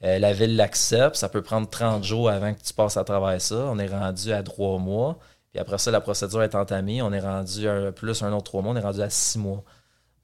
[0.04, 3.40] euh, la ville l'accepte, ça peut prendre 30 jours avant que tu passes à travers
[3.42, 3.68] ça.
[3.70, 5.20] On est rendu à trois mois.
[5.52, 7.02] Puis après ça, la procédure est entamée.
[7.02, 9.64] On est rendu à plus un autre trois mois, on est rendu à six mois.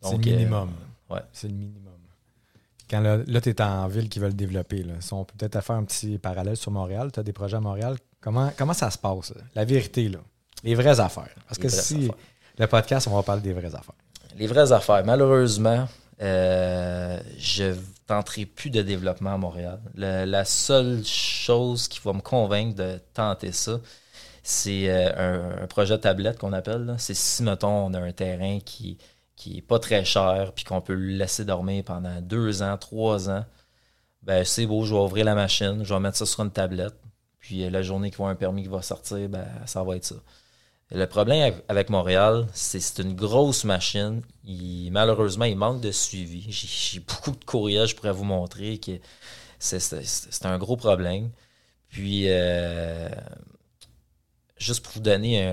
[0.01, 0.71] C'est le minimum.
[1.11, 1.21] Euh, ouais.
[1.33, 1.93] C'est le minimum.
[2.89, 5.75] Quand là, tu es en ville qui veulent développer, là, si on peut peut-être faire
[5.75, 8.97] un petit parallèle sur Montréal, tu as des projets à Montréal, Comment, comment ça se
[8.97, 9.33] passe?
[9.55, 10.19] La vérité, là?
[10.63, 11.33] Les vraies affaires.
[11.47, 12.11] Parce que si
[12.57, 13.95] le podcast, on va parler des vraies affaires.
[14.37, 15.05] Les vraies affaires.
[15.05, 15.87] Malheureusement,
[16.21, 17.75] euh, je
[18.07, 19.79] tenterai plus de développement à Montréal.
[19.95, 23.79] la seule chose qui va me convaincre de tenter ça,
[24.49, 26.95] c'est euh, un, projet tablette qu'on appelle.
[26.99, 28.97] C'est si, mettons, on a un terrain qui,
[29.35, 33.45] qui pas très cher, puis qu'on peut le laisser dormir pendant deux ans, trois ans.
[34.23, 36.95] Ben, c'est beau, je vais ouvrir la machine, je vais mettre ça sur une tablette.
[37.39, 40.05] Puis euh, la journée qu'il va un permis qui va sortir, ben, ça va être
[40.05, 40.15] ça.
[40.91, 44.21] Le problème avec Montréal, c'est c'est une grosse machine.
[44.45, 46.45] Il, malheureusement, il manque de suivi.
[46.49, 48.93] J'ai beaucoup de courriels, je pourrais vous montrer que
[49.59, 51.31] c'est un gros problème.
[51.89, 53.09] Puis, euh,
[54.57, 55.43] juste pour vous donner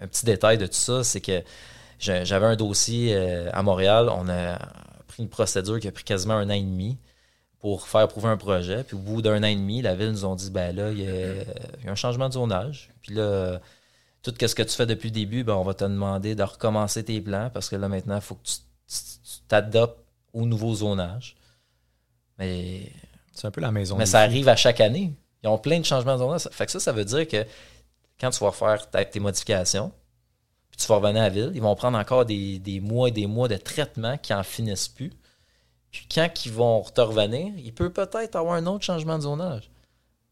[0.00, 1.42] un, petit détail de tout ça, c'est que
[1.98, 4.08] j'avais un dossier euh, à Montréal.
[4.10, 4.58] On a
[5.06, 6.98] pris une procédure qui a pris quasiment un an et demi
[7.60, 8.82] pour faire prouver un projet.
[8.82, 11.00] Puis au bout d'un an et demi, la ville nous ont dit ben là, il
[11.00, 12.90] y, a, un changement de zonage.
[13.02, 13.60] Puis là,
[14.22, 17.04] tout ce que tu fais depuis le début, ben, on va te demander de recommencer
[17.04, 19.98] tes plans parce que là, maintenant, il faut que tu t'adoptes
[20.32, 21.36] au nouveau zonage.
[22.38, 22.90] Mais.
[23.32, 23.96] C'est un peu la maison.
[23.96, 25.14] Mais ça arrive à chaque année.
[25.42, 26.48] Ils ont plein de changements de zonage.
[26.50, 27.46] Fait que ça, ça veut dire que
[28.22, 29.92] quand tu vas faire tes modifications,
[30.70, 33.10] puis tu vas revenir à la ville, ils vont prendre encore des, des mois et
[33.10, 35.12] des mois de traitement qui n'en finissent plus.
[35.90, 39.70] Puis quand ils vont te revenir, il peut peut-être avoir un autre changement de zonage.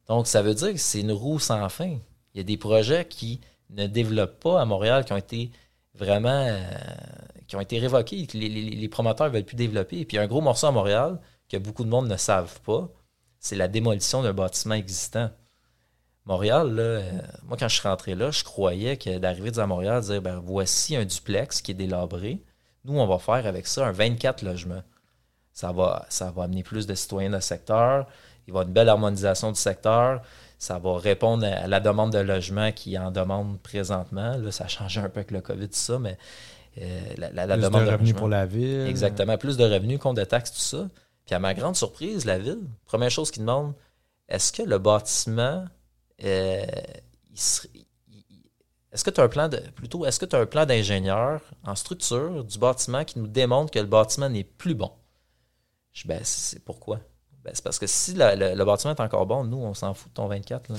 [0.07, 1.99] Donc, ça veut dire que c'est une roue sans fin.
[2.35, 5.51] Il y a des projets qui ne développent pas à Montréal, qui ont été
[5.95, 6.63] vraiment euh,
[7.47, 9.99] qui ont été révoqués, que les, promoteurs ne veulent plus développer.
[9.99, 12.89] Et puis, un gros morceau à Montréal que beaucoup de monde ne savent pas,
[13.41, 15.31] c'est la démolition d'un bâtiment existant.
[16.31, 17.03] Montréal, là, euh,
[17.43, 20.95] moi, quand je suis rentré là, je croyais que d'arriver à Montréal, dire ben, voici
[20.95, 22.41] un duplex qui est délabré.
[22.85, 24.85] Nous, on va faire avec ça un 24 logements.
[25.53, 28.07] Ça va, ça va amener plus de citoyens dans le secteur.
[28.47, 30.23] Il va y avoir une belle harmonisation du secteur.
[30.57, 34.37] Ça va répondre à la demande de logement qui en demande présentement.
[34.37, 36.17] Là, ça a changé un peu avec le COVID, tout ça, mais
[36.81, 38.87] euh, la, plus demande de, revenus pour la ville.
[38.87, 39.37] Exactement.
[39.37, 40.89] Plus de revenus, compte de taxes, tout ça.
[41.27, 43.75] Puis à ma grande surprise, la ville, première chose qu'ils demande,
[44.29, 45.65] est-ce que le bâtiment,
[46.25, 46.67] euh,
[48.93, 51.41] est-ce que tu as un plan de plutôt est-ce que tu as un plan d'ingénieur
[51.65, 54.91] en structure du bâtiment qui nous démontre que le bâtiment n'est plus bon?
[55.93, 57.01] Je ben, c'est pourquoi?
[57.45, 60.15] Ben, c'est parce que si le, bâtiment est encore bon, nous, on s'en fout de
[60.15, 60.69] ton 24.
[60.71, 60.77] Là.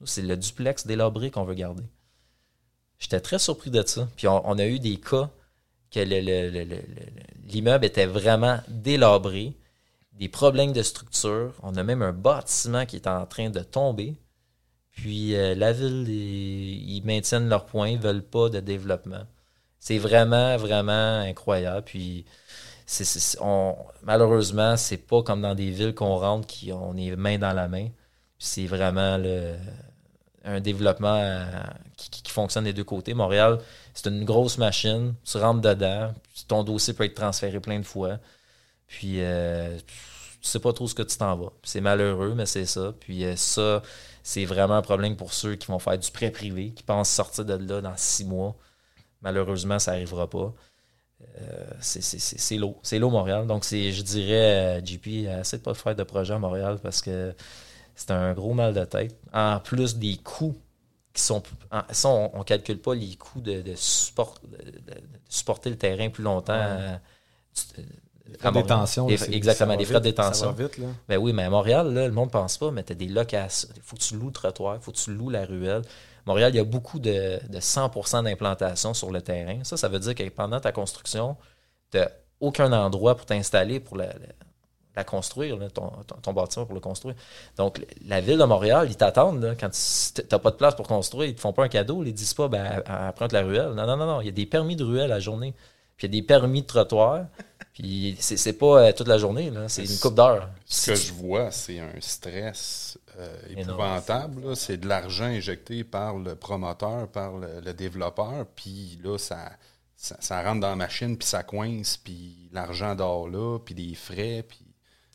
[0.00, 1.84] Nous, c'est le duplex délabré qu'on veut garder.
[2.98, 4.08] J'étais très surpris de ça.
[4.16, 5.30] Puis on, a eu des cas
[5.90, 6.00] que
[7.46, 9.56] l'immeuble était vraiment délabré,
[10.12, 11.54] des problèmes de structure.
[11.62, 14.16] On a même un bâtiment qui est en train de tomber.
[15.02, 19.22] Puis euh, la ville, ils, maintiennent leur point, ils ne veulent pas de développement.
[19.78, 21.82] C'est vraiment, vraiment incroyable.
[21.84, 22.24] Puis
[22.84, 27.38] c'est, on, malheureusement, c'est pas comme dans des villes qu'on rentre, qui on est main
[27.38, 27.88] dans la main.
[28.40, 29.54] C'est vraiment le,
[30.44, 31.44] un développement euh,
[31.96, 33.14] qui, fonctionne des deux côtés.
[33.14, 33.60] Montréal,
[33.94, 35.14] c'est une grosse machine.
[35.24, 36.12] Tu rentres dedans,
[36.48, 38.18] ton dossier peut être transféré plein de fois.
[38.88, 41.52] Puis, euh, tu sais pas trop ce que tu t'en vas.
[41.62, 42.92] C'est malheureux, mais c'est ça.
[42.98, 43.82] Puis, euh, ça,
[44.28, 47.46] c'est vraiment un problème pour ceux qui vont faire du prêt privé, qui pensent sortir
[47.46, 48.54] de là dans six mois.
[49.22, 50.52] Malheureusement, ça n'arrivera pas.
[51.40, 52.78] Euh, c'est l'eau.
[52.82, 53.46] C'est l'eau Montréal.
[53.46, 57.34] Donc, je dirais, JP, essaie de pas faire de projet à Montréal parce que
[57.94, 59.18] c'est un gros mal de tête.
[59.32, 60.58] En plus des coûts
[61.14, 61.42] qui sont.
[61.90, 64.94] ça, on ne calcule pas les coûts de, support, de,
[65.30, 66.52] supporter le terrain plus longtemps.
[66.52, 66.98] Euh,
[68.38, 69.08] frais de détention.
[69.08, 70.46] exactement, les frais de détention.
[70.46, 70.86] Ça va vite, là.
[71.08, 73.08] Ben oui, mais à Montréal, là, le monde ne pense pas, mais tu as des
[73.08, 73.68] locations.
[73.76, 75.82] Il faut que tu loues le trottoir, il faut que tu loues la ruelle.
[76.26, 79.60] Montréal, il y a beaucoup de, de 100 d'implantation sur le terrain.
[79.64, 81.36] Ça, ça veut dire que pendant ta construction,
[81.90, 82.08] tu n'as
[82.40, 84.08] aucun endroit pour t'installer pour la,
[84.98, 87.14] la construire, ton, bâtiment pour le construire.
[87.56, 89.56] Donc, la ville de Montréal, ils t'attendent.
[89.58, 92.02] Quand tu n'as pas de place pour construire, ils te font pas un cadeau.
[92.04, 93.70] Ils disent pas, ben, emprunte la ruelle.
[93.74, 94.20] Non, non, non, non.
[94.20, 95.54] Il y a des permis de ruelle à la journée.
[95.98, 97.26] Puis il y a des permis de trottoir.
[97.74, 100.48] Puis c'est pas euh, toute la journée, c'est une coupe d'heures.
[100.64, 104.56] Ce que je vois, c'est un stress euh, épouvantable.
[104.56, 108.46] C'est de l'argent injecté par le promoteur, par le, développeur.
[108.56, 109.50] Puis là, ça,
[109.96, 114.44] ça, rentre dans la machine, puis ça coince, puis l'argent dort là, puis des frais,
[114.48, 114.64] puis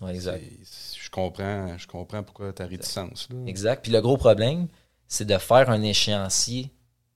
[0.01, 3.27] je comprends, je comprends pourquoi tu as réticence.
[3.29, 3.37] Là.
[3.47, 3.83] Exact.
[3.83, 4.67] Puis le gros problème,
[5.07, 6.71] c'est de faire un échéancier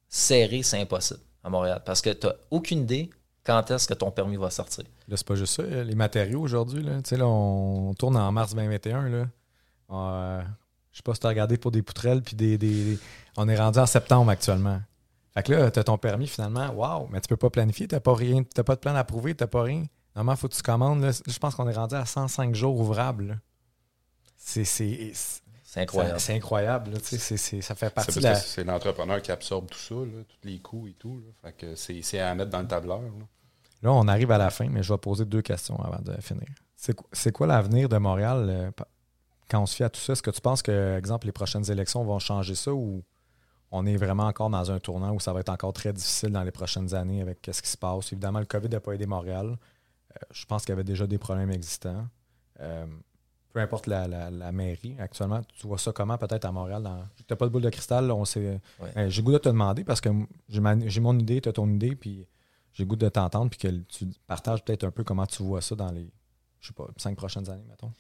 [0.08, 1.82] serré, c'est impossible à Montréal.
[1.86, 3.10] Parce que tu n'as aucune idée
[3.48, 4.84] quand est-ce que ton permis va sortir?
[5.08, 5.64] Là, c'est pas juste ça.
[5.64, 9.08] Les matériaux aujourd'hui, là, là, on tourne en mars 2021.
[9.08, 9.26] Là.
[9.90, 10.42] Euh,
[10.92, 13.00] je sais pas si tu as regardé pour des poutrelles, puis des,
[13.38, 14.82] On est rendu en septembre actuellement.
[15.34, 17.96] Fait que là, tu as ton permis finalement, waouh, mais tu peux pas planifier, tu
[17.96, 19.86] n'as pas rien, pas de plan à prouver, tu n'as pas rien.
[20.14, 21.10] Normalement, il faut que tu commandes.
[21.26, 23.40] je pense qu'on est rendu à 105 jours ouvrables.
[24.36, 24.64] C'est
[25.78, 26.20] incroyable.
[26.20, 26.94] C'est incroyable.
[27.02, 31.22] ça fait partie de C'est l'entrepreneur qui absorbe tout ça, tous les coûts et tout.
[31.76, 33.02] c'est à mettre dans le tableur.
[33.02, 33.10] Là.
[33.84, 36.48] On arrive à la fin, mais je vais poser deux questions avant de finir.
[36.76, 38.72] C'est quoi l'avenir de Montréal euh,
[39.50, 40.14] quand on se fie à tout ça?
[40.14, 43.04] Est-ce que tu penses que, exemple, les prochaines élections vont changer ça ou
[43.72, 46.44] on est vraiment encore dans un tournant où ça va être encore très difficile dans
[46.44, 48.12] les prochaines années avec ce qui se passe?
[48.14, 49.58] Évidemment, le COVID n'a pas aidé Montréal
[50.32, 52.08] je pense qu'il y avait déjà des problèmes existants.
[52.60, 52.86] Euh,
[53.54, 56.88] peu importe la, mairie, actuellement, tu vois ça comment peut-être à Montréal?
[57.16, 58.60] Tu n'as pas de boule de cristal, on sait.
[58.96, 60.10] Euh, j'ai goût de te demander parce que
[60.48, 62.28] j'ai mon idée, tu as ton idée, puis
[62.78, 65.76] j'ai goût de t'entendre, puis que tu partages peut-être un peu comment tu vois ça
[65.76, 66.12] dans les,
[66.60, 67.92] je sais pas, cinq prochaines années, mettons.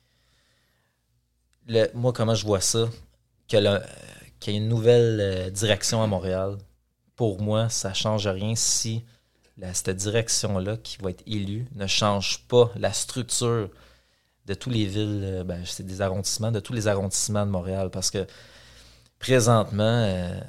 [1.96, 2.88] moi, comment je vois ça,
[3.48, 6.58] qu'il y ait une nouvelle euh, direction à Montréal,
[7.16, 9.04] pour moi, ça ne change rien si
[9.74, 13.72] cette direction-là qui va être élue ne change pas la structure
[14.46, 17.90] de tous les villes, euh, ben, c'est des arrondissements, de tous les arrondissements de Montréal.
[17.92, 18.28] Parce que
[19.18, 20.40] présentement, euh,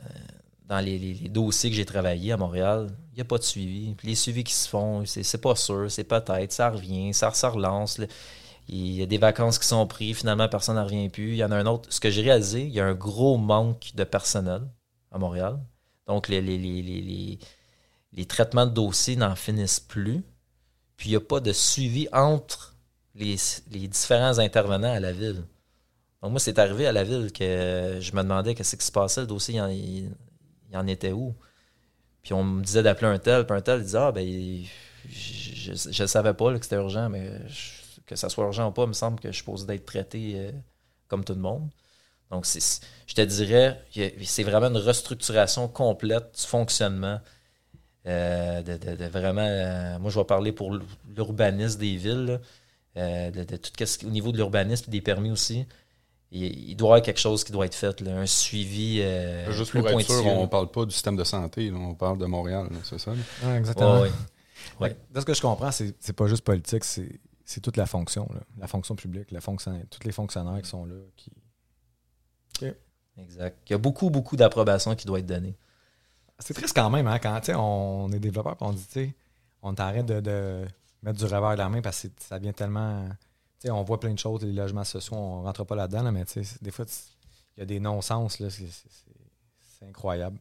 [0.66, 3.94] dans les, dossiers que j'ai travaillés à Montréal, n'y a pas de suivi.
[4.02, 8.00] les suivis qui se font, c'est pas sûr, c'est peut-être, ça revient, ça, relance.
[8.68, 11.32] Il y a des vacances qui sont prises, finalement, personne n'en revient plus.
[11.32, 11.92] Il y en a un autre.
[11.92, 14.62] Ce que j'ai réalisé, il y a un gros manque de personnel
[15.10, 15.58] à Montréal.
[16.06, 17.38] Donc, les, les, les
[18.12, 20.22] les traitements de dossiers n'en finissent plus.
[20.96, 22.76] Puis il n'y a pas de suivi entre
[23.14, 23.36] les,
[23.88, 25.44] différents intervenants à la ville.
[26.22, 29.20] Donc moi, c'est arrivé à la ville que je me demandais qu'est-ce qui se passait,
[29.20, 30.10] le dossier, il
[30.76, 31.34] en, était où?
[32.28, 34.22] Puis on me disait d'appeler un tel, puis un tel disait Ah, ben,
[35.08, 37.30] je ne savais pas que c'était urgent, mais
[38.04, 40.34] que ça soit urgent ou pas, il me semble que je suis supposé d'être traité
[40.36, 40.52] euh,
[41.08, 41.70] comme tout le monde.
[42.30, 43.82] Donc, je te dirais,
[44.24, 47.18] c'est vraiment une restructuration complète du fonctionnement
[48.06, 49.40] euh, de, vraiment.
[49.48, 50.78] Euh, moi, je vais parler pour
[51.16, 52.40] l'urbanisme des villes,
[52.98, 55.64] euh, de, tout ce, au niveau de l'urbanisme des permis aussi.
[56.30, 59.02] Il, doit y avoir quelque chose qui doit être fait, un suivi.
[59.50, 62.26] Juste pour être sûr, on ne parle pas du système de santé, on parle de
[62.26, 63.12] Montréal, c'est ça?
[63.56, 64.04] exactement.
[64.80, 69.30] ce que je comprends, c'est pas juste politique, c'est toute la fonction, la fonction publique,
[69.30, 70.96] la fonction, tous les fonctionnaires qui sont là.
[71.16, 71.32] Qui...
[73.20, 73.58] Exact.
[73.66, 75.56] Il y a beaucoup, beaucoup d'approbation qui doit être donnée.
[76.38, 79.12] C'est triste quand même, hein, quand on est développeur et on dit,
[79.62, 80.64] on t'arrête de,
[81.02, 83.08] mettre du revers de la main parce que ça vient tellement.
[83.66, 86.24] On voit plein de choses, les logements sociaux, on rentre pas là-dedans, mais
[86.62, 86.84] des fois,
[87.56, 90.38] il y a des non-sens, c'est incroyable.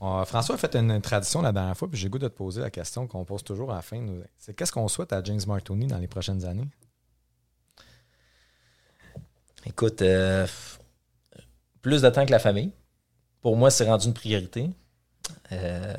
[0.00, 2.70] François a fait une, tradition la dernière fois, puis j'ai goût de te poser la
[2.70, 4.04] question qu'on pose toujours à la fin.
[4.36, 6.68] C'est qu'est-ce qu'on souhaite à James Martoni dans les prochaines années?
[9.66, 10.46] Écoute, euh,
[11.82, 12.72] plus de temps que la famille.
[13.42, 14.70] Pour moi, c'est rendu une priorité.
[15.52, 15.94] Euh,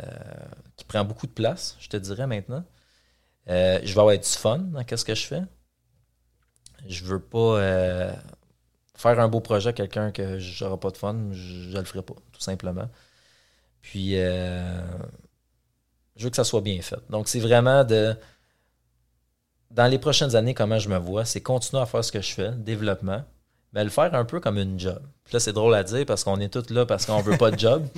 [0.75, 2.63] qui prend beaucoup de place, je te dirais maintenant.
[3.49, 5.41] Euh, je vais avoir du fun dans ce que je fais.
[6.87, 8.13] Je veux pas euh,
[8.95, 12.01] faire un beau projet à quelqu'un que j'aurai pas de fun, je, ne le ferai
[12.01, 12.89] pas, tout simplement.
[13.81, 14.81] Puis, euh,
[16.15, 16.99] je veux que ça soit bien fait.
[17.09, 18.15] Donc, c'est vraiment de.
[19.71, 22.33] Dans les prochaines années, comment je me vois, c'est continuer à faire ce que je
[22.33, 23.23] fais, développement,
[23.71, 24.99] mais le faire un peu comme une job.
[25.25, 27.51] Puis là, c'est drôle à dire parce qu'on est tous là parce qu'on veut pas
[27.51, 27.85] de job.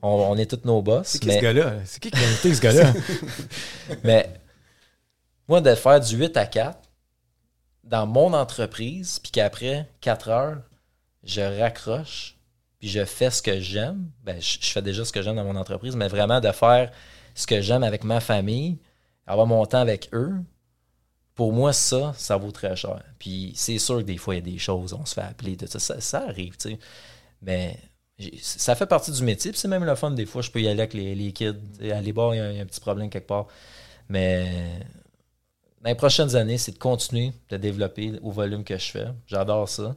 [0.00, 1.08] On, est tous nos boss.
[1.08, 1.74] C'est qui ce gars-là?
[1.84, 2.92] C'est qui qui a invité ce gars-là?
[4.04, 4.32] mais
[5.48, 6.87] moi, de faire du 8 à 4
[7.88, 10.58] dans mon entreprise, puis qu'après 4 heures,
[11.24, 12.36] je raccroche,
[12.78, 15.56] puis je fais ce que j'aime, ben, je, fais déjà ce que j'aime dans mon
[15.56, 16.92] entreprise, mais vraiment de faire
[17.34, 18.78] ce que j'aime avec ma famille,
[19.26, 20.34] avoir mon temps avec eux,
[21.34, 23.02] pour moi, ça, ça vaut très cher.
[23.18, 25.56] Puis c'est sûr que des fois, il y a des choses, on se fait appeler,
[25.56, 26.78] tout ça, ça, arrive, tu sais.
[27.42, 27.78] Mais
[28.40, 30.68] ça fait partie du métier, puis c'est même le fun, des fois, je peux y
[30.68, 33.46] aller avec les, les kids, aller boire, il y, a un petit problème quelque part.
[34.08, 34.80] Mais
[35.80, 39.06] dans les prochaines années, c'est de continuer de développer au volume que je fais.
[39.26, 39.94] J'adore ça.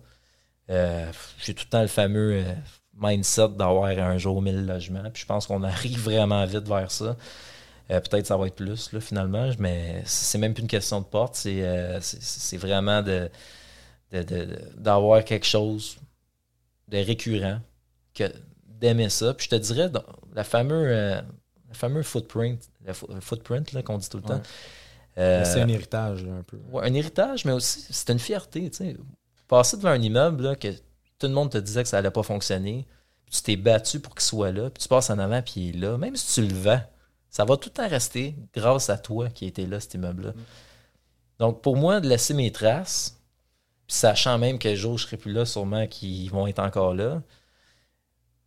[0.69, 2.53] Euh, j'ai tout le temps le fameux euh,
[2.95, 5.09] mindset d'avoir un jour 1000 logements.
[5.11, 7.17] Puis je pense qu'on arrive vraiment vite vers ça.
[7.89, 11.05] Euh, peut-être ça va être plus là, finalement, mais c'est même plus une question de
[11.05, 11.35] porte.
[11.35, 13.03] C'est vraiment
[14.77, 15.97] d'avoir quelque chose
[16.87, 17.59] de récurrent,
[18.65, 19.33] d'aimer ça.
[19.33, 19.89] Puis je te dirais,
[20.33, 21.23] la fameuse,
[21.73, 24.41] fameux footprint, le footprint qu'on dit tout le temps,
[25.15, 26.57] c'est un héritage, un peu.
[26.81, 28.71] un héritage, mais aussi, c'est une fierté.
[29.47, 30.69] Passer devant un immeuble là, que
[31.19, 32.87] tout le monde te disait que ça n'allait pas fonctionner,
[33.25, 35.75] puis tu t'es battu pour qu'il soit là, puis tu passes en avant, puis il
[35.75, 35.97] est là.
[35.97, 36.81] Même si tu le vends,
[37.29, 40.31] ça va tout le temps rester grâce à toi qui était là, cet immeuble-là.
[40.31, 40.43] Mm.
[41.39, 43.19] Donc, pour moi, de laisser mes traces,
[43.87, 47.21] puis sachant même que jour je serai plus là, sûrement qu'ils vont être encore là,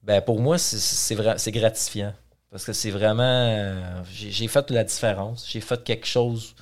[0.03, 2.15] ben pour moi, c'est gratifiant.
[2.55, 3.25] Parce que c'est vraiment.
[3.25, 5.45] Euh, j'ai fait la différence.
[5.51, 6.55] J'ai fait quelque chose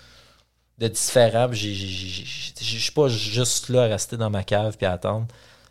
[0.79, 1.53] de différent.
[1.53, 5.27] Je suis pas juste là à rester dans ma cave puis à attendre.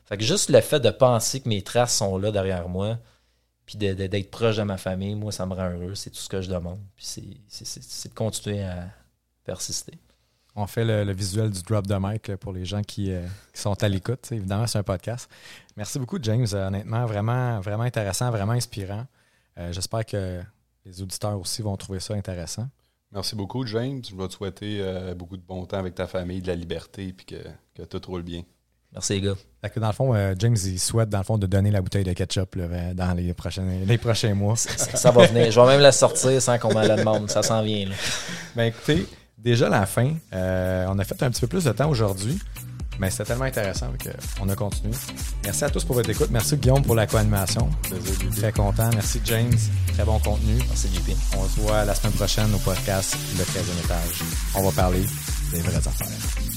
[0.05, 2.99] Fait que juste le fait de penser que mes traces sont là derrière moi,
[3.65, 5.95] puis d'être proche de ma famille, moi, ça me rend heureux.
[5.95, 6.77] C'est tout ce que je demande.
[6.95, 8.89] Puis c'est de continuer à
[9.43, 9.97] persister.
[10.55, 13.89] On fait le, visuel du drop de mic pour les gens qui, euh, sont à
[13.89, 14.31] l'écoute.
[14.31, 15.27] Évidemment, c'est un podcast.
[15.75, 16.45] Merci beaucoup, James.
[16.53, 19.07] honnêtement, vraiment, vraiment intéressant, vraiment inspirant.
[19.57, 20.41] Euh, j'espère que
[20.85, 22.67] les auditeurs aussi vont trouver ça intéressant.
[23.11, 24.01] Merci beaucoup, James.
[24.09, 27.07] Je vais te souhaiter euh, beaucoup de bon temps avec ta famille, de la liberté,
[27.07, 27.35] et que,
[27.75, 28.43] que tout roule bien.
[28.93, 29.35] Merci, les gars.
[29.77, 32.13] dans le fond, euh, James, il souhaite, dans le fond, de donner la bouteille de
[32.13, 34.55] ketchup dans les prochains, les prochains mois.
[34.55, 35.51] Ça, va venir.
[35.51, 37.29] Je vais même la sortir sans qu'on me la demande.
[37.29, 37.89] Ça s'en vient.
[38.55, 40.13] Ben, écoutez, déjà la fin.
[40.33, 42.37] on a fait un petit peu plus de temps aujourd'hui.
[43.01, 43.87] Mais c'était tellement intéressant
[44.37, 44.93] qu'on a continué.
[45.43, 46.27] Merci à tous pour votre écoute.
[46.29, 47.67] Merci Guillaume pour la co-animation.
[48.37, 48.91] Très content.
[48.93, 49.57] Merci James.
[49.93, 50.59] Très bon contenu.
[50.67, 51.17] Merci JP.
[51.35, 54.21] On se voit la semaine prochaine au podcast Le 13e étage.
[54.53, 55.03] On va parler
[55.51, 56.50] des vraies affaires.